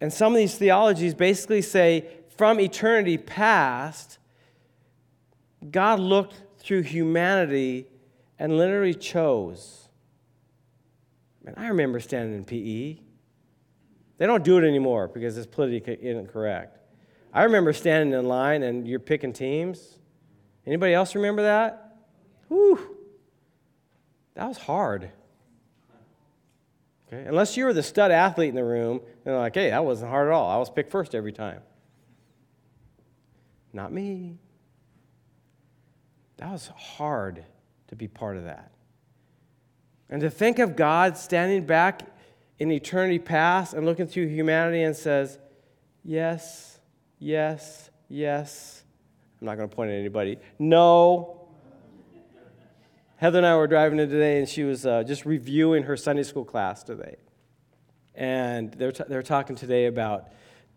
[0.00, 4.18] And some of these theologies basically say from eternity past,
[5.70, 7.86] God looked through humanity
[8.38, 9.88] and literally chose.
[11.42, 13.00] Man, I remember standing in PE.
[14.18, 16.78] They don't do it anymore because it's politically incorrect.
[17.32, 19.98] I remember standing in line and you're picking teams.
[20.66, 21.87] Anybody else remember that?
[22.48, 22.96] Whew.
[24.34, 25.10] That was hard.
[27.06, 27.24] Okay?
[27.26, 30.28] Unless you were the stud athlete in the room, then like, hey, that wasn't hard
[30.28, 30.48] at all.
[30.48, 31.60] I was picked first every time.
[33.72, 34.38] Not me.
[36.38, 37.44] That was hard
[37.88, 38.70] to be part of that.
[40.08, 42.02] And to think of God standing back
[42.58, 45.38] in eternity past and looking through humanity and says,
[46.04, 46.78] Yes,
[47.18, 48.82] yes, yes.
[49.40, 50.38] I'm not going to point at anybody.
[50.58, 51.37] No.
[53.18, 56.22] Heather and I were driving in today, and she was uh, just reviewing her Sunday
[56.22, 57.16] school class today.
[58.14, 60.28] And they're, t- they're talking today about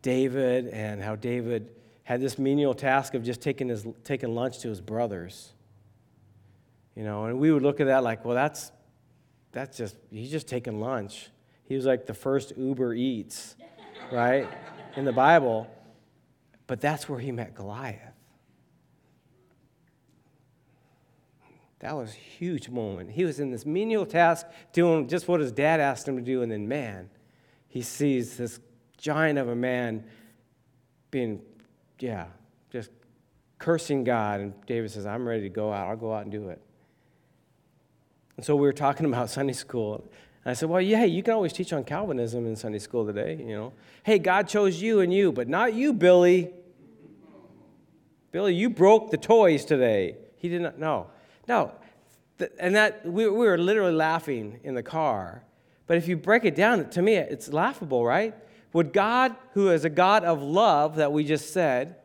[0.01, 1.69] David and how David
[2.01, 5.53] had this menial task of just taking, his, taking lunch to his brothers.
[6.95, 8.71] You know, and we would look at that like, well, that's,
[9.51, 11.29] that's just, he's just taking lunch.
[11.65, 13.55] He was like the first Uber Eats,
[14.11, 14.49] right,
[14.95, 15.69] in the Bible.
[16.65, 18.10] But that's where he met Goliath.
[21.81, 23.09] That was a huge moment.
[23.09, 26.43] He was in this menial task doing just what his dad asked him to do,
[26.43, 27.09] and then, man,
[27.69, 28.59] he sees this
[28.97, 30.03] giant of a man
[31.09, 31.41] being,
[31.99, 32.27] yeah,
[32.71, 32.91] just
[33.57, 34.41] cursing God.
[34.41, 35.87] And David says, I'm ready to go out.
[35.87, 36.61] I'll go out and do it.
[38.37, 40.07] And so we were talking about Sunday school.
[40.45, 43.37] And I said, Well, yeah, you can always teach on Calvinism in Sunday school today,
[43.39, 43.73] you know.
[44.03, 46.51] Hey, God chose you and you, but not you, Billy.
[48.31, 50.17] Billy, you broke the toys today.
[50.37, 51.07] He did not know.
[51.47, 51.73] No.
[52.59, 55.43] And that we, we were literally laughing in the car.
[55.87, 58.33] But if you break it down, to me, it's laughable, right?
[58.73, 61.97] Would God, who is a God of love that we just said,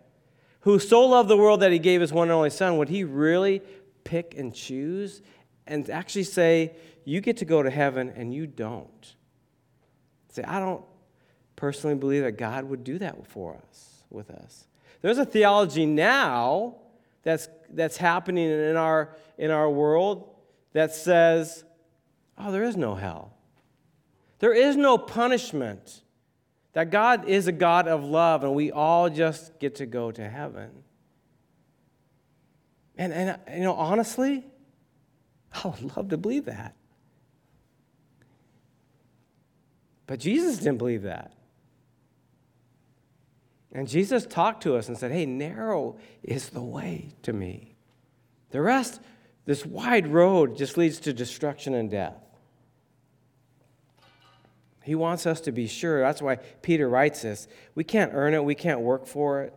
[0.61, 3.05] who so loved the world that he gave his one and only son, would he
[3.05, 3.62] really
[4.03, 5.22] pick and choose
[5.66, 6.72] and actually say,
[7.05, 9.14] you get to go to heaven and you don't.
[10.31, 10.85] Say, I don't
[11.55, 14.66] personally believe that God would do that for us, with us.
[15.03, 16.77] There's a theology now
[17.26, 20.32] that's, that's happening in our, in our world
[20.74, 21.64] that says,
[22.38, 23.34] oh, there is no hell.
[24.38, 26.02] There is no punishment.
[26.74, 30.28] That God is a God of love and we all just get to go to
[30.28, 30.70] heaven.
[32.96, 34.46] And, and you know, honestly,
[35.52, 36.76] I would love to believe that.
[40.06, 41.32] But Jesus didn't believe that.
[43.72, 47.74] And Jesus talked to us and said, Hey, narrow is the way to me.
[48.50, 49.00] The rest,
[49.44, 52.16] this wide road, just leads to destruction and death.
[54.83, 56.00] He wants us to be sure.
[56.00, 57.48] That's why Peter writes this.
[57.74, 59.55] We can't earn it, we can't work for it.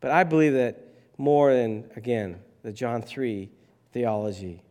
[0.00, 0.82] But I believe that
[1.16, 3.50] more than, again, the John 3
[3.92, 4.62] theology.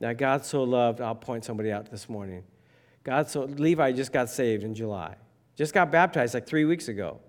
[0.00, 2.44] That God so loved, I'll point somebody out this morning.
[3.04, 5.16] God so, Levi just got saved in July.
[5.56, 7.20] Just got baptized like three weeks ago.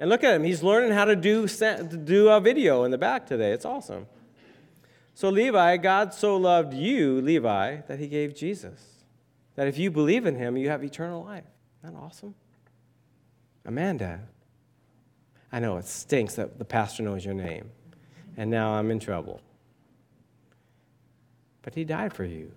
[0.00, 3.26] And look at him, he's learning how to do, do a video in the back
[3.26, 3.52] today.
[3.52, 4.06] It's awesome.
[5.14, 9.04] So, Levi, God so loved you, Levi, that he gave Jesus.
[9.54, 11.44] That if you believe in him, you have eternal life.
[11.84, 12.34] Isn't that awesome?
[13.64, 14.20] Amanda,
[15.52, 17.70] I know it stinks that the pastor knows your name,
[18.36, 19.40] and now I'm in trouble.
[21.60, 22.50] But he died for you.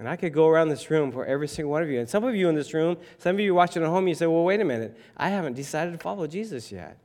[0.00, 2.00] And I could go around this room for every single one of you.
[2.00, 4.26] And some of you in this room, some of you watching at home, you say,
[4.26, 4.98] well, wait a minute.
[5.14, 6.96] I haven't decided to follow Jesus yet.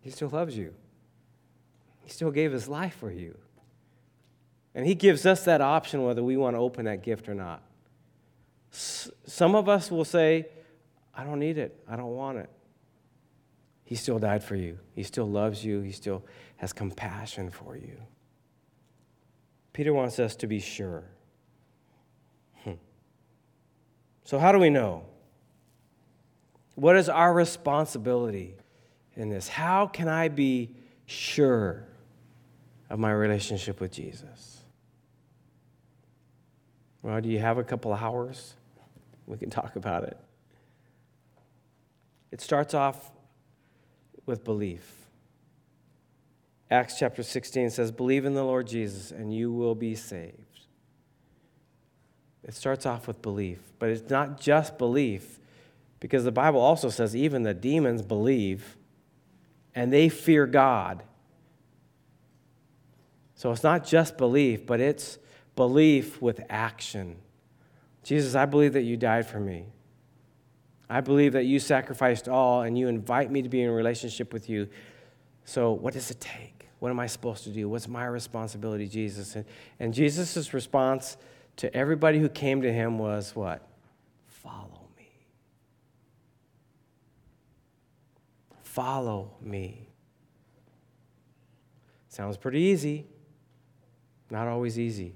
[0.00, 0.74] He still loves you,
[2.04, 3.38] He still gave His life for you.
[4.74, 7.62] And He gives us that option whether we want to open that gift or not.
[8.72, 10.48] S- some of us will say,
[11.14, 12.50] I don't need it, I don't want it.
[13.84, 14.78] He still died for you.
[14.94, 15.82] He still loves you.
[15.82, 16.24] He still
[16.56, 17.98] has compassion for you.
[19.72, 21.04] Peter wants us to be sure.
[22.64, 22.72] Hmm.
[24.24, 25.04] So, how do we know?
[26.74, 28.54] What is our responsibility
[29.14, 29.48] in this?
[29.48, 30.74] How can I be
[31.06, 31.84] sure
[32.88, 34.60] of my relationship with Jesus?
[37.02, 38.54] Well, do you have a couple hours?
[39.26, 40.16] We can talk about it.
[42.30, 43.10] It starts off
[44.24, 45.02] with belief.
[46.70, 50.41] Acts chapter 16 says, Believe in the Lord Jesus and you will be saved.
[52.44, 55.38] It starts off with belief, but it's not just belief,
[56.00, 58.76] because the Bible also says even the demons believe
[59.74, 61.02] and they fear God.
[63.34, 65.18] So it's not just belief, but it's
[65.56, 67.16] belief with action.
[68.02, 69.66] Jesus, I believe that you died for me.
[70.90, 74.48] I believe that you sacrificed all and you invite me to be in relationship with
[74.50, 74.68] you.
[75.44, 76.68] So, what does it take?
[76.80, 77.68] What am I supposed to do?
[77.68, 79.36] What's my responsibility, Jesus?
[79.36, 79.44] And,
[79.80, 81.16] and Jesus' response
[81.56, 83.66] to everybody who came to him was what?
[84.26, 85.26] Follow me.
[88.62, 89.88] Follow me.
[92.08, 93.06] Sounds pretty easy,
[94.30, 95.14] not always easy.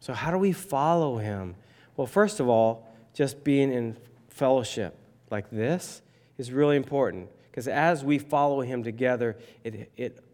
[0.00, 1.54] So, how do we follow him?
[1.96, 3.96] Well, first of all, just being in
[4.28, 4.96] fellowship
[5.30, 6.02] like this
[6.38, 10.24] is really important because as we follow him together, it, it,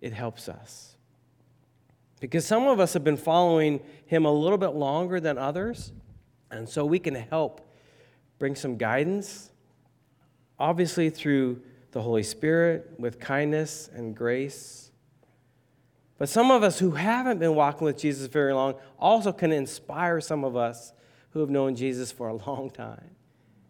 [0.00, 0.96] it helps us.
[2.20, 5.92] Because some of us have been following him a little bit longer than others,
[6.50, 7.72] and so we can help
[8.38, 9.50] bring some guidance,
[10.58, 14.90] obviously through the Holy Spirit with kindness and grace.
[16.18, 20.20] But some of us who haven't been walking with Jesus very long also can inspire
[20.20, 20.92] some of us
[21.30, 23.10] who have known Jesus for a long time.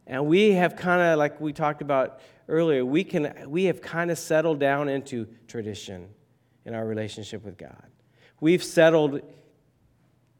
[0.06, 4.10] And we have kind of, like we talked about earlier, we, can, we have kind
[4.10, 6.08] of settled down into tradition
[6.64, 7.90] in our relationship with God.
[8.40, 9.22] We've settled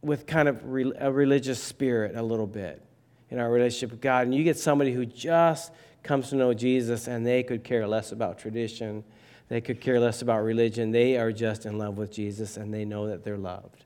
[0.03, 2.83] with kind of a religious spirit a little bit
[3.31, 4.27] in our relationship with God.
[4.27, 8.13] And you get somebody who just comes to know Jesus and they could care less
[8.13, 9.05] about tradition,
[9.49, 10.91] they could care less about religion.
[10.91, 13.85] They are just in love with Jesus and they know that they're loved.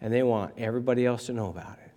[0.00, 1.92] And they want everybody else to know about it.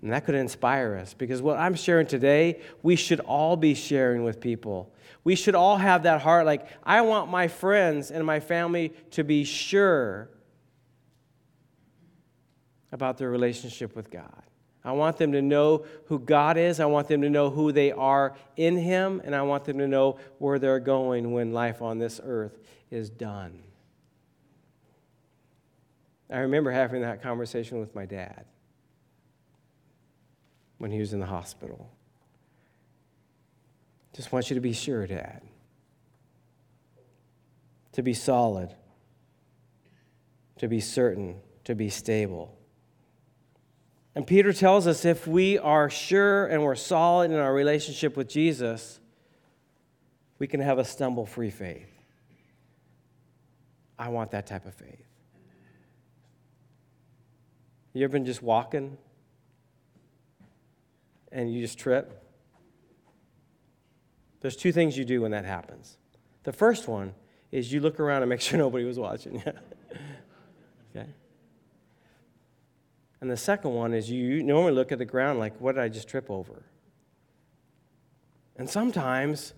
[0.00, 4.24] And that could inspire us because what I'm sharing today, we should all be sharing
[4.24, 4.92] with people.
[5.22, 9.22] We should all have that heart like, I want my friends and my family to
[9.22, 10.28] be sure
[12.92, 14.42] about their relationship with God.
[14.84, 16.80] I want them to know who God is.
[16.80, 19.22] I want them to know who they are in Him.
[19.24, 22.58] And I want them to know where they're going when life on this earth
[22.90, 23.62] is done.
[26.30, 28.46] I remember having that conversation with my dad
[30.78, 31.90] when he was in the hospital.
[34.14, 35.42] Just want you to be sure, Dad.
[37.92, 38.74] To be solid,
[40.58, 42.58] to be certain, to be stable.
[44.14, 48.28] And Peter tells us if we are sure and we're solid in our relationship with
[48.28, 49.00] Jesus,
[50.38, 51.88] we can have a stumble free faith.
[53.98, 55.06] I want that type of faith.
[57.94, 58.96] You ever been just walking
[61.30, 62.22] and you just trip?
[64.40, 65.96] There's two things you do when that happens.
[66.42, 67.14] The first one
[67.50, 69.52] is you look around and make sure nobody was watching you.
[73.22, 75.88] And the second one is you normally look at the ground like, what did I
[75.88, 76.64] just trip over?
[78.56, 79.54] And sometimes,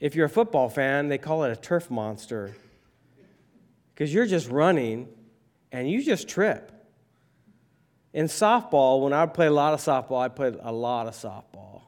[0.00, 2.54] if you're a football fan, they call it a turf monster
[3.94, 5.08] because you're just running
[5.72, 6.70] and you just trip.
[8.12, 11.84] In softball, when I play a lot of softball, I played a lot of softball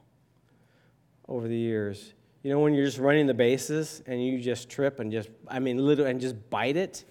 [1.27, 2.11] over the years.
[2.41, 5.59] You know, when you're just running the bases and you just trip and just, I
[5.59, 7.05] mean, literally, and just bite it.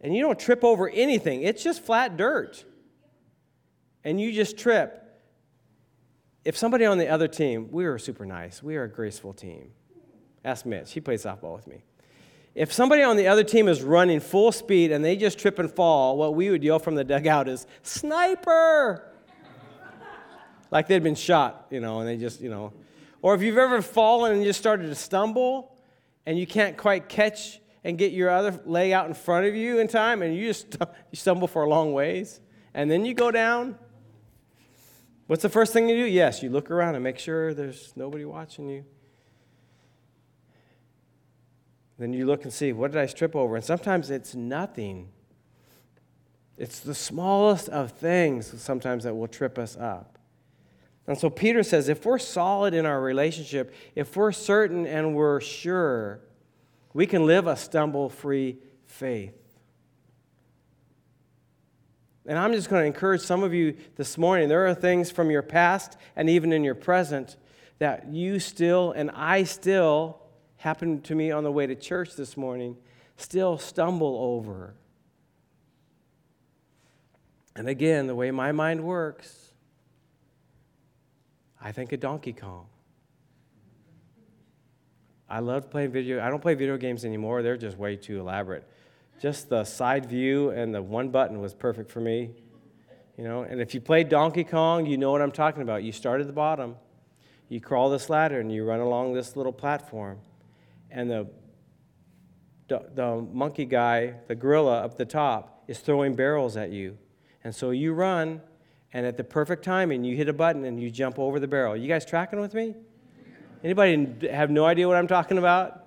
[0.00, 2.64] And you don't trip over anything, it's just flat dirt.
[4.04, 4.96] And you just trip.
[6.44, 9.72] If somebody on the other team, we were super nice, we are a graceful team.
[10.44, 11.82] Ask Mitch, he played softball with me.
[12.54, 15.70] If somebody on the other team is running full speed and they just trip and
[15.70, 19.06] fall, what we would yell from the dugout is, Sniper!
[20.70, 22.72] like they'd been shot, you know, and they just, you know.
[23.22, 25.76] Or if you've ever fallen and just started to stumble
[26.26, 29.78] and you can't quite catch and get your other leg out in front of you
[29.78, 30.86] in time and you just you
[31.16, 32.40] stumble for a long ways
[32.74, 33.76] and then you go down.
[35.30, 36.10] What's the first thing you do?
[36.10, 38.84] Yes, you look around and make sure there's nobody watching you.
[42.00, 43.54] Then you look and see, what did I trip over?
[43.54, 45.10] And sometimes it's nothing.
[46.58, 50.18] It's the smallest of things sometimes that will trip us up.
[51.06, 55.40] And so Peter says if we're solid in our relationship, if we're certain and we're
[55.40, 56.22] sure,
[56.92, 59.39] we can live a stumble free faith.
[62.26, 64.48] And I'm just going to encourage some of you this morning.
[64.48, 67.36] There are things from your past and even in your present
[67.78, 70.20] that you still and I still
[70.58, 72.76] happened to me on the way to church this morning,
[73.16, 74.74] still stumble over.
[77.56, 79.52] And again, the way my mind works,
[81.60, 82.66] I think of Donkey Kong.
[85.28, 86.20] I love playing video.
[86.20, 87.42] I don't play video games anymore.
[87.42, 88.68] They're just way too elaborate.
[89.20, 92.30] Just the side view and the one button was perfect for me.
[93.18, 95.82] You know, and if you play Donkey Kong, you know what I'm talking about.
[95.82, 96.76] You start at the bottom,
[97.50, 100.18] you crawl this ladder, and you run along this little platform
[100.90, 101.26] and the,
[102.68, 106.96] the, the monkey guy, the gorilla up the top, is throwing barrels at you.
[107.44, 108.40] And so you run,
[108.92, 111.76] and at the perfect timing, you hit a button and you jump over the barrel.
[111.76, 112.74] You guys tracking with me?
[113.62, 115.86] Anybody have no idea what I'm talking about?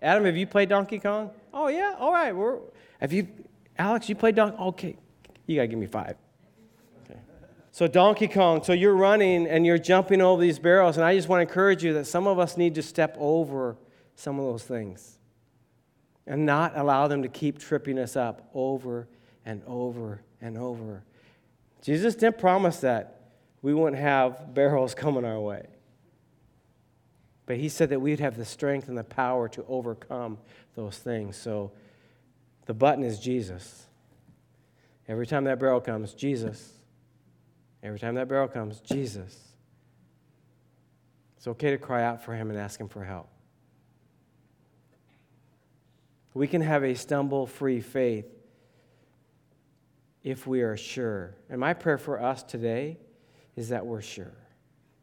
[0.00, 1.30] Adam, have you played Donkey Kong?
[1.58, 2.36] Oh yeah, all right.
[2.36, 2.58] We're,
[3.00, 3.26] have you,
[3.78, 4.10] Alex?
[4.10, 4.58] You played Donkey?
[4.58, 4.96] Okay,
[5.46, 6.16] you gotta give me five.
[7.02, 7.18] Okay.
[7.72, 8.62] So Donkey Kong.
[8.62, 11.82] So you're running and you're jumping over these barrels, and I just want to encourage
[11.82, 13.78] you that some of us need to step over
[14.16, 15.16] some of those things
[16.26, 19.08] and not allow them to keep tripping us up over
[19.46, 21.04] and over and over.
[21.80, 23.30] Jesus didn't promise that
[23.62, 25.68] we wouldn't have barrels coming our way.
[27.46, 30.36] But he said that we'd have the strength and the power to overcome
[30.76, 31.36] those things.
[31.36, 31.72] So
[32.66, 33.86] the button is Jesus.
[35.08, 36.72] Every time that barrel comes, Jesus.
[37.82, 39.36] Every time that barrel comes, Jesus.
[41.36, 43.28] It's okay to cry out for him and ask him for help
[46.36, 48.26] we can have a stumble free faith
[50.22, 51.34] if we are sure.
[51.48, 52.98] And my prayer for us today
[53.56, 54.36] is that we're sure.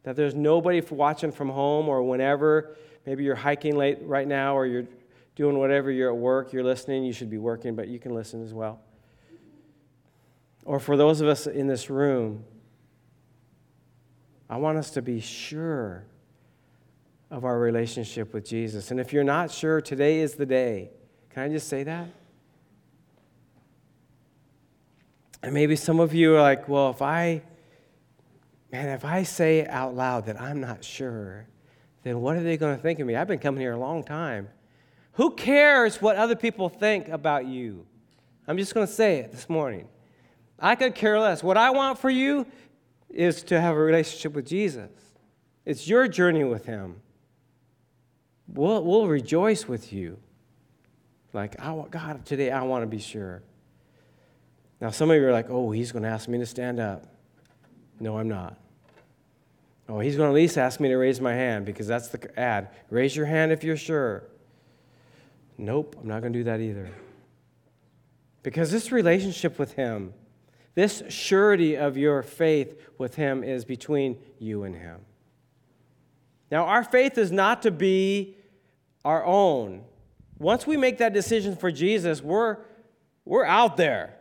[0.04, 4.64] That there's nobody watching from home or whenever, maybe you're hiking late right now or
[4.64, 4.86] you're
[5.34, 8.42] doing whatever, you're at work, you're listening, you should be working, but you can listen
[8.44, 8.80] as well.
[10.64, 12.44] Or for those of us in this room,
[14.48, 16.04] I want us to be sure
[17.30, 18.90] of our relationship with Jesus.
[18.90, 20.90] And if you're not sure, today is the day.
[21.30, 22.08] Can I just say that?
[25.42, 27.42] And maybe some of you are like, well, if I,
[28.72, 31.46] man, if I say out loud that I'm not sure,
[32.02, 33.16] then what are they going to think of me?
[33.16, 34.48] I've been coming here a long time.
[35.14, 37.86] Who cares what other people think about you?
[38.46, 39.88] I'm just going to say it this morning.
[40.58, 41.42] I could care less.
[41.42, 42.46] What I want for you
[43.08, 44.90] is to have a relationship with Jesus.
[45.64, 47.00] It's your journey with Him.
[48.48, 50.18] We'll, we'll rejoice with you.
[51.32, 53.42] Like, I, want God, today I want to be sure.
[54.80, 57.06] Now, some of you are like, oh, he's going to ask me to stand up.
[58.00, 58.58] No, I'm not.
[59.88, 62.38] Oh, he's going to at least ask me to raise my hand because that's the
[62.38, 62.70] ad.
[62.90, 64.24] Raise your hand if you're sure.
[65.56, 66.90] Nope, I'm not going to do that either.
[68.42, 70.12] Because this relationship with him,
[70.74, 75.00] This surety of your faith with Him is between you and Him.
[76.50, 78.36] Now, our faith is not to be
[79.04, 79.84] our own.
[80.38, 82.58] Once we make that decision for Jesus, we're,
[83.24, 84.16] we're out there.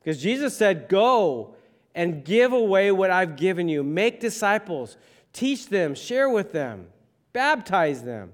[0.00, 1.54] Because Jesus said, Go
[1.94, 3.82] and give away what I've given you.
[3.82, 4.96] Make disciples,
[5.32, 6.88] teach them, share with them,
[7.32, 8.32] baptize them.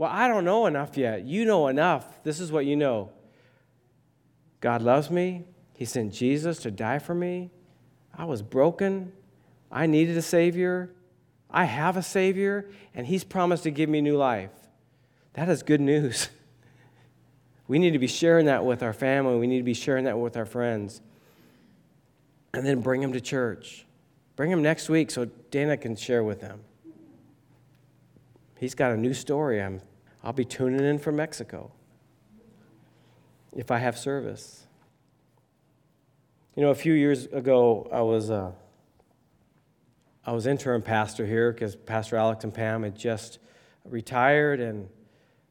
[0.00, 1.26] Well, I don't know enough yet.
[1.26, 2.22] You know enough.
[2.22, 3.10] This is what you know
[4.62, 5.44] God loves me.
[5.74, 7.50] He sent Jesus to die for me.
[8.16, 9.12] I was broken.
[9.70, 10.90] I needed a Savior.
[11.50, 14.48] I have a Savior, and He's promised to give me new life.
[15.34, 16.30] That is good news.
[17.68, 19.38] We need to be sharing that with our family.
[19.38, 21.00] We need to be sharing that with our friends.
[22.52, 23.86] And then bring them to church.
[24.34, 26.62] Bring them next week so Dana can share with them.
[28.58, 29.62] He's got a new story.
[29.62, 29.80] I'm,
[30.22, 31.70] I'll be tuning in from Mexico
[33.56, 34.66] if I have service.
[36.56, 38.52] You know, a few years ago, I was, uh,
[40.26, 43.38] I was interim pastor here because Pastor Alex and Pam had just
[43.84, 44.88] retired and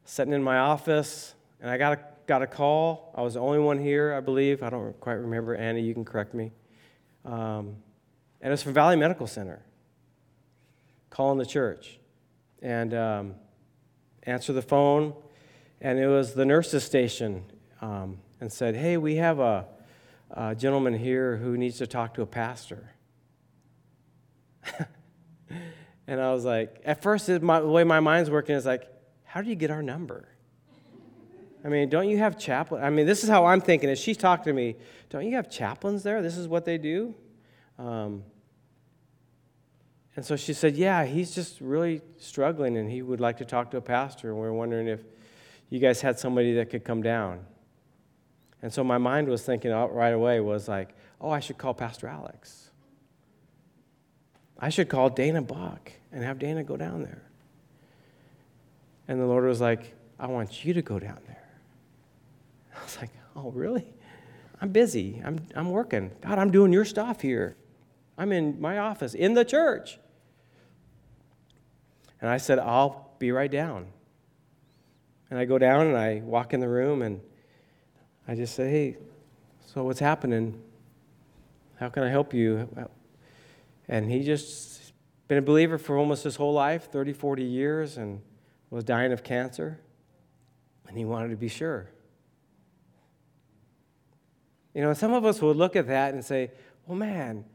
[0.05, 3.11] sitting in my office, and I got a, got a call.
[3.15, 4.61] I was the only one here, I believe.
[4.61, 5.55] I don't quite remember.
[5.55, 6.51] Annie, you can correct me.
[7.25, 7.75] Um,
[8.41, 9.61] and it was from Valley Medical Center,
[11.09, 11.99] calling the church.
[12.61, 13.35] And um,
[14.29, 15.13] answer the phone,
[15.81, 17.43] and it was the nurse's station,
[17.81, 19.65] um, and said, Hey, we have a,
[20.31, 22.91] a gentleman here who needs to talk to a pastor.
[26.07, 28.87] and I was like, at first, my, the way my mind's working is like,
[29.23, 30.27] how do you get our number?
[31.63, 32.83] I mean, don't you have chaplain?
[32.83, 33.89] I mean, this is how I'm thinking.
[33.89, 34.75] As she's talking to me,
[35.09, 36.21] don't you have chaplains there?
[36.21, 37.13] This is what they do.
[37.77, 38.23] Um,
[40.15, 43.71] and so she said, Yeah, he's just really struggling and he would like to talk
[43.71, 44.29] to a pastor.
[44.31, 45.01] And we are wondering if
[45.69, 47.45] you guys had somebody that could come down.
[48.61, 50.89] And so my mind was thinking right away was like,
[51.21, 52.69] Oh, I should call Pastor Alex.
[54.59, 57.23] I should call Dana Buck and have Dana go down there.
[59.07, 61.49] And the Lord was like, I want you to go down there.
[62.75, 63.87] I was like, oh, really?
[64.61, 65.21] I'm busy.
[65.23, 66.11] I'm, I'm working.
[66.21, 67.55] God, I'm doing your stuff here.
[68.19, 69.97] I'm in my office, in the church.
[72.19, 73.87] And I said, I'll be right down.
[75.29, 77.21] And I go down and I walk in the room and
[78.27, 78.97] I just say, hey,
[79.65, 80.61] so what's happening?
[81.79, 82.67] How can I help you?
[83.87, 84.91] And he just
[85.29, 88.21] been a believer for almost his whole life, 30, 40 years, and
[88.69, 89.79] was dying of cancer,
[90.87, 91.89] and he wanted to be sure.
[94.73, 96.51] You know, some of us would look at that and say,
[96.85, 97.45] well, man,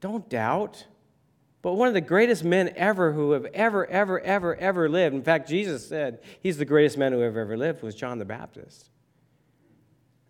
[0.00, 0.86] don't doubt.
[1.60, 5.22] But one of the greatest men ever who have ever, ever, ever, ever lived, in
[5.22, 8.90] fact, Jesus said he's the greatest man who ever, ever lived, was John the Baptist.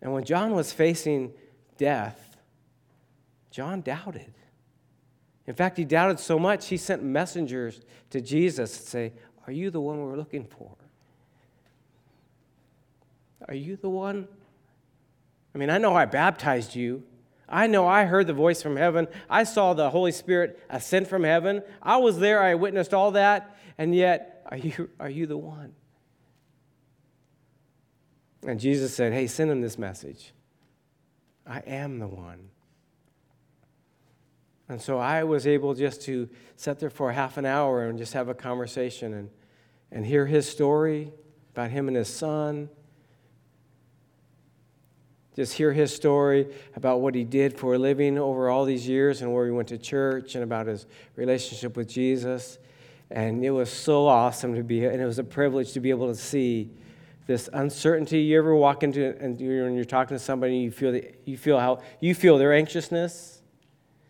[0.01, 1.33] And when John was facing
[1.77, 2.37] death,
[3.51, 4.33] John doubted.
[5.45, 9.13] In fact, he doubted so much, he sent messengers to Jesus to say,
[9.47, 10.75] are you the one we're looking for?
[13.47, 14.27] Are you the one?
[15.55, 17.03] I mean, I know I baptized you.
[17.49, 19.07] I know I heard the voice from heaven.
[19.29, 21.63] I saw the Holy Spirit ascend from heaven.
[21.81, 22.41] I was there.
[22.41, 23.57] I witnessed all that.
[23.77, 25.73] And yet, are you, are you the one?
[28.45, 30.33] And Jesus said, Hey, send him this message.
[31.45, 32.49] I am the one.
[34.69, 38.13] And so I was able just to sit there for half an hour and just
[38.13, 39.29] have a conversation and
[39.91, 41.11] and hear his story
[41.53, 42.69] about him and his son.
[45.39, 49.21] Just hear his story about what he did for a living over all these years
[49.21, 50.85] and where he went to church and about his
[51.15, 52.59] relationship with Jesus.
[53.09, 56.09] And it was so awesome to be, and it was a privilege to be able
[56.09, 56.71] to see
[57.25, 58.19] this uncertainty.
[58.19, 61.57] You ever walk into, and when you're talking to somebody, you feel, the, you feel
[61.57, 63.41] how, you feel their anxiousness,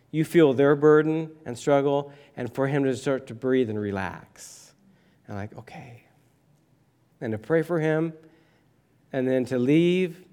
[0.09, 4.73] you feel their burden and struggle, and for him to start to breathe and relax
[5.27, 6.05] and like, okay.
[7.21, 8.13] And to pray for him,
[9.13, 10.25] and then to leave.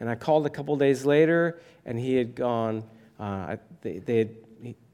[0.00, 2.84] And I called a couple days later, and he had gone,
[3.18, 4.30] uh, they, they, had,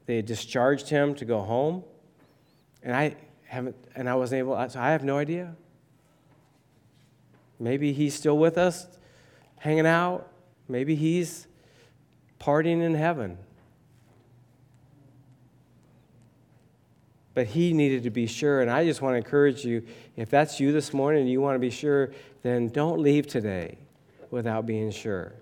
[0.05, 1.83] they had discharged him to go home.
[2.83, 5.55] And I haven't, and I wasn't able, so I have no idea.
[7.59, 8.87] Maybe he's still with us,
[9.57, 10.31] hanging out.
[10.67, 11.47] Maybe he's
[12.39, 13.37] partying in heaven.
[17.33, 18.61] But he needed to be sure.
[18.61, 19.85] And I just want to encourage you
[20.15, 23.77] if that's you this morning and you want to be sure, then don't leave today
[24.31, 25.33] without being sure.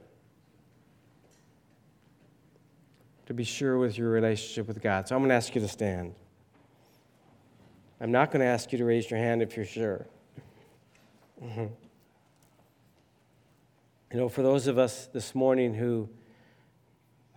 [3.27, 5.07] To be sure with your relationship with God.
[5.07, 6.15] So I'm going to ask you to stand.
[8.01, 10.07] I'm not going to ask you to raise your hand if you're sure.
[11.41, 11.69] You
[14.11, 16.09] know, for those of us this morning who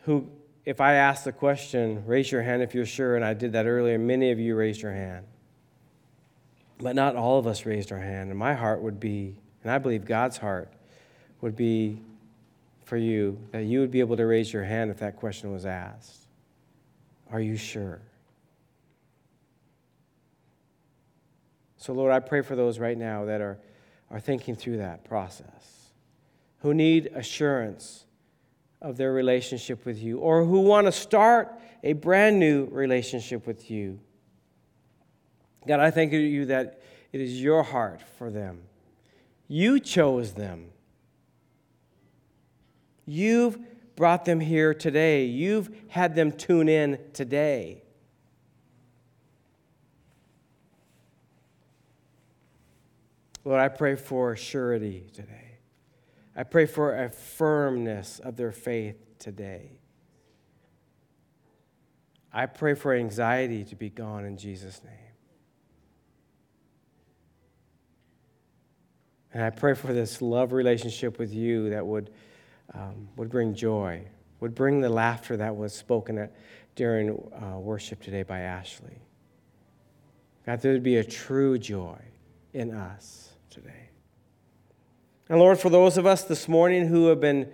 [0.04, 0.28] who,
[0.64, 3.66] if I ask the question, raise your hand if you're sure, and I did that
[3.66, 5.26] earlier, many of you raised your hand.
[6.78, 8.30] But not all of us raised our hand.
[8.30, 10.72] And my heart would be, and I believe God's heart
[11.42, 11.98] would be
[12.84, 15.66] for you, that you would be able to raise your hand if that question was
[15.66, 16.26] asked.
[17.30, 18.00] Are you sure?
[21.76, 23.58] So, Lord, I pray for those right now that are,
[24.10, 25.90] are thinking through that process,
[26.60, 28.04] who need assurance
[28.80, 33.70] of their relationship with you, or who want to start a brand new relationship with
[33.70, 33.98] you.
[35.66, 36.80] God, I thank you that
[37.12, 38.62] it is your heart for them.
[39.48, 40.71] You chose them.
[43.12, 43.58] You've
[43.94, 45.26] brought them here today.
[45.26, 47.82] You've had them tune in today.
[53.44, 55.58] Lord, I pray for surety today.
[56.34, 59.72] I pray for a firmness of their faith today.
[62.32, 64.94] I pray for anxiety to be gone in Jesus' name.
[69.34, 72.10] And I pray for this love relationship with you that would,
[72.74, 74.02] um, would bring joy,
[74.40, 76.32] would bring the laughter that was spoken at,
[76.74, 78.98] during uh, worship today by Ashley.
[80.46, 81.98] God, there would be a true joy
[82.52, 83.90] in us today.
[85.28, 87.50] And Lord, for those of us this morning who have been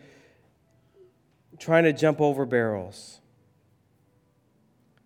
[1.58, 3.20] trying to jump over barrels,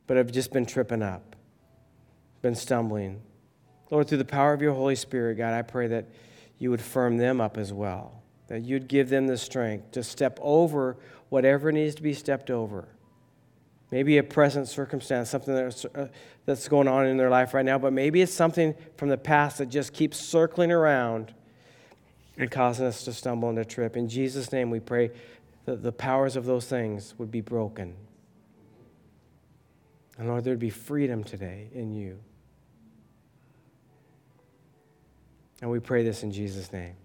[0.06, 1.34] but have just been tripping up,
[2.42, 3.22] been stumbling,
[3.90, 6.08] Lord, through the power of your Holy Spirit, God, I pray that
[6.58, 8.21] you would firm them up as well,
[8.52, 10.98] that you'd give them the strength to step over
[11.30, 12.86] whatever needs to be stepped over.
[13.90, 16.08] Maybe a present circumstance, something that's, uh,
[16.44, 19.56] that's going on in their life right now, but maybe it's something from the past
[19.56, 21.32] that just keeps circling around
[22.36, 23.96] and causing us to stumble and to trip.
[23.96, 25.12] In Jesus' name, we pray
[25.64, 27.94] that the powers of those things would be broken.
[30.18, 32.18] And Lord, there'd be freedom today in you.
[35.62, 36.96] And we pray this in Jesus' name.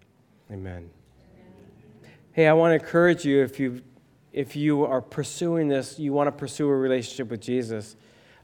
[0.51, 0.89] Amen.
[2.37, 3.81] Hey, I want to encourage you if you
[4.31, 7.95] if you are pursuing this, you want to pursue a relationship with Jesus.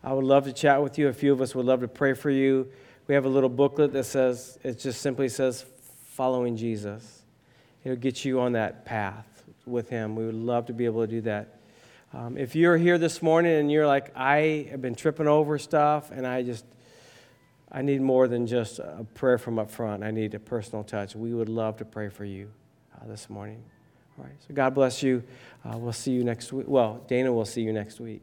[0.03, 1.09] I would love to chat with you.
[1.09, 2.67] A few of us would love to pray for you.
[3.05, 5.63] We have a little booklet that says it just simply says
[6.07, 7.21] following Jesus.
[7.83, 10.15] It'll get you on that path with him.
[10.15, 11.59] We would love to be able to do that.
[12.13, 16.09] Um, if you're here this morning and you're like, I have been tripping over stuff
[16.09, 16.65] and I just
[17.71, 20.03] I need more than just a prayer from up front.
[20.03, 21.15] I need a personal touch.
[21.15, 22.49] We would love to pray for you
[22.99, 23.63] uh, this morning.
[24.18, 25.24] All right, so God bless you.
[25.66, 26.68] Uh, we'll see you next week.
[26.68, 28.22] Well, Dana will see you next week.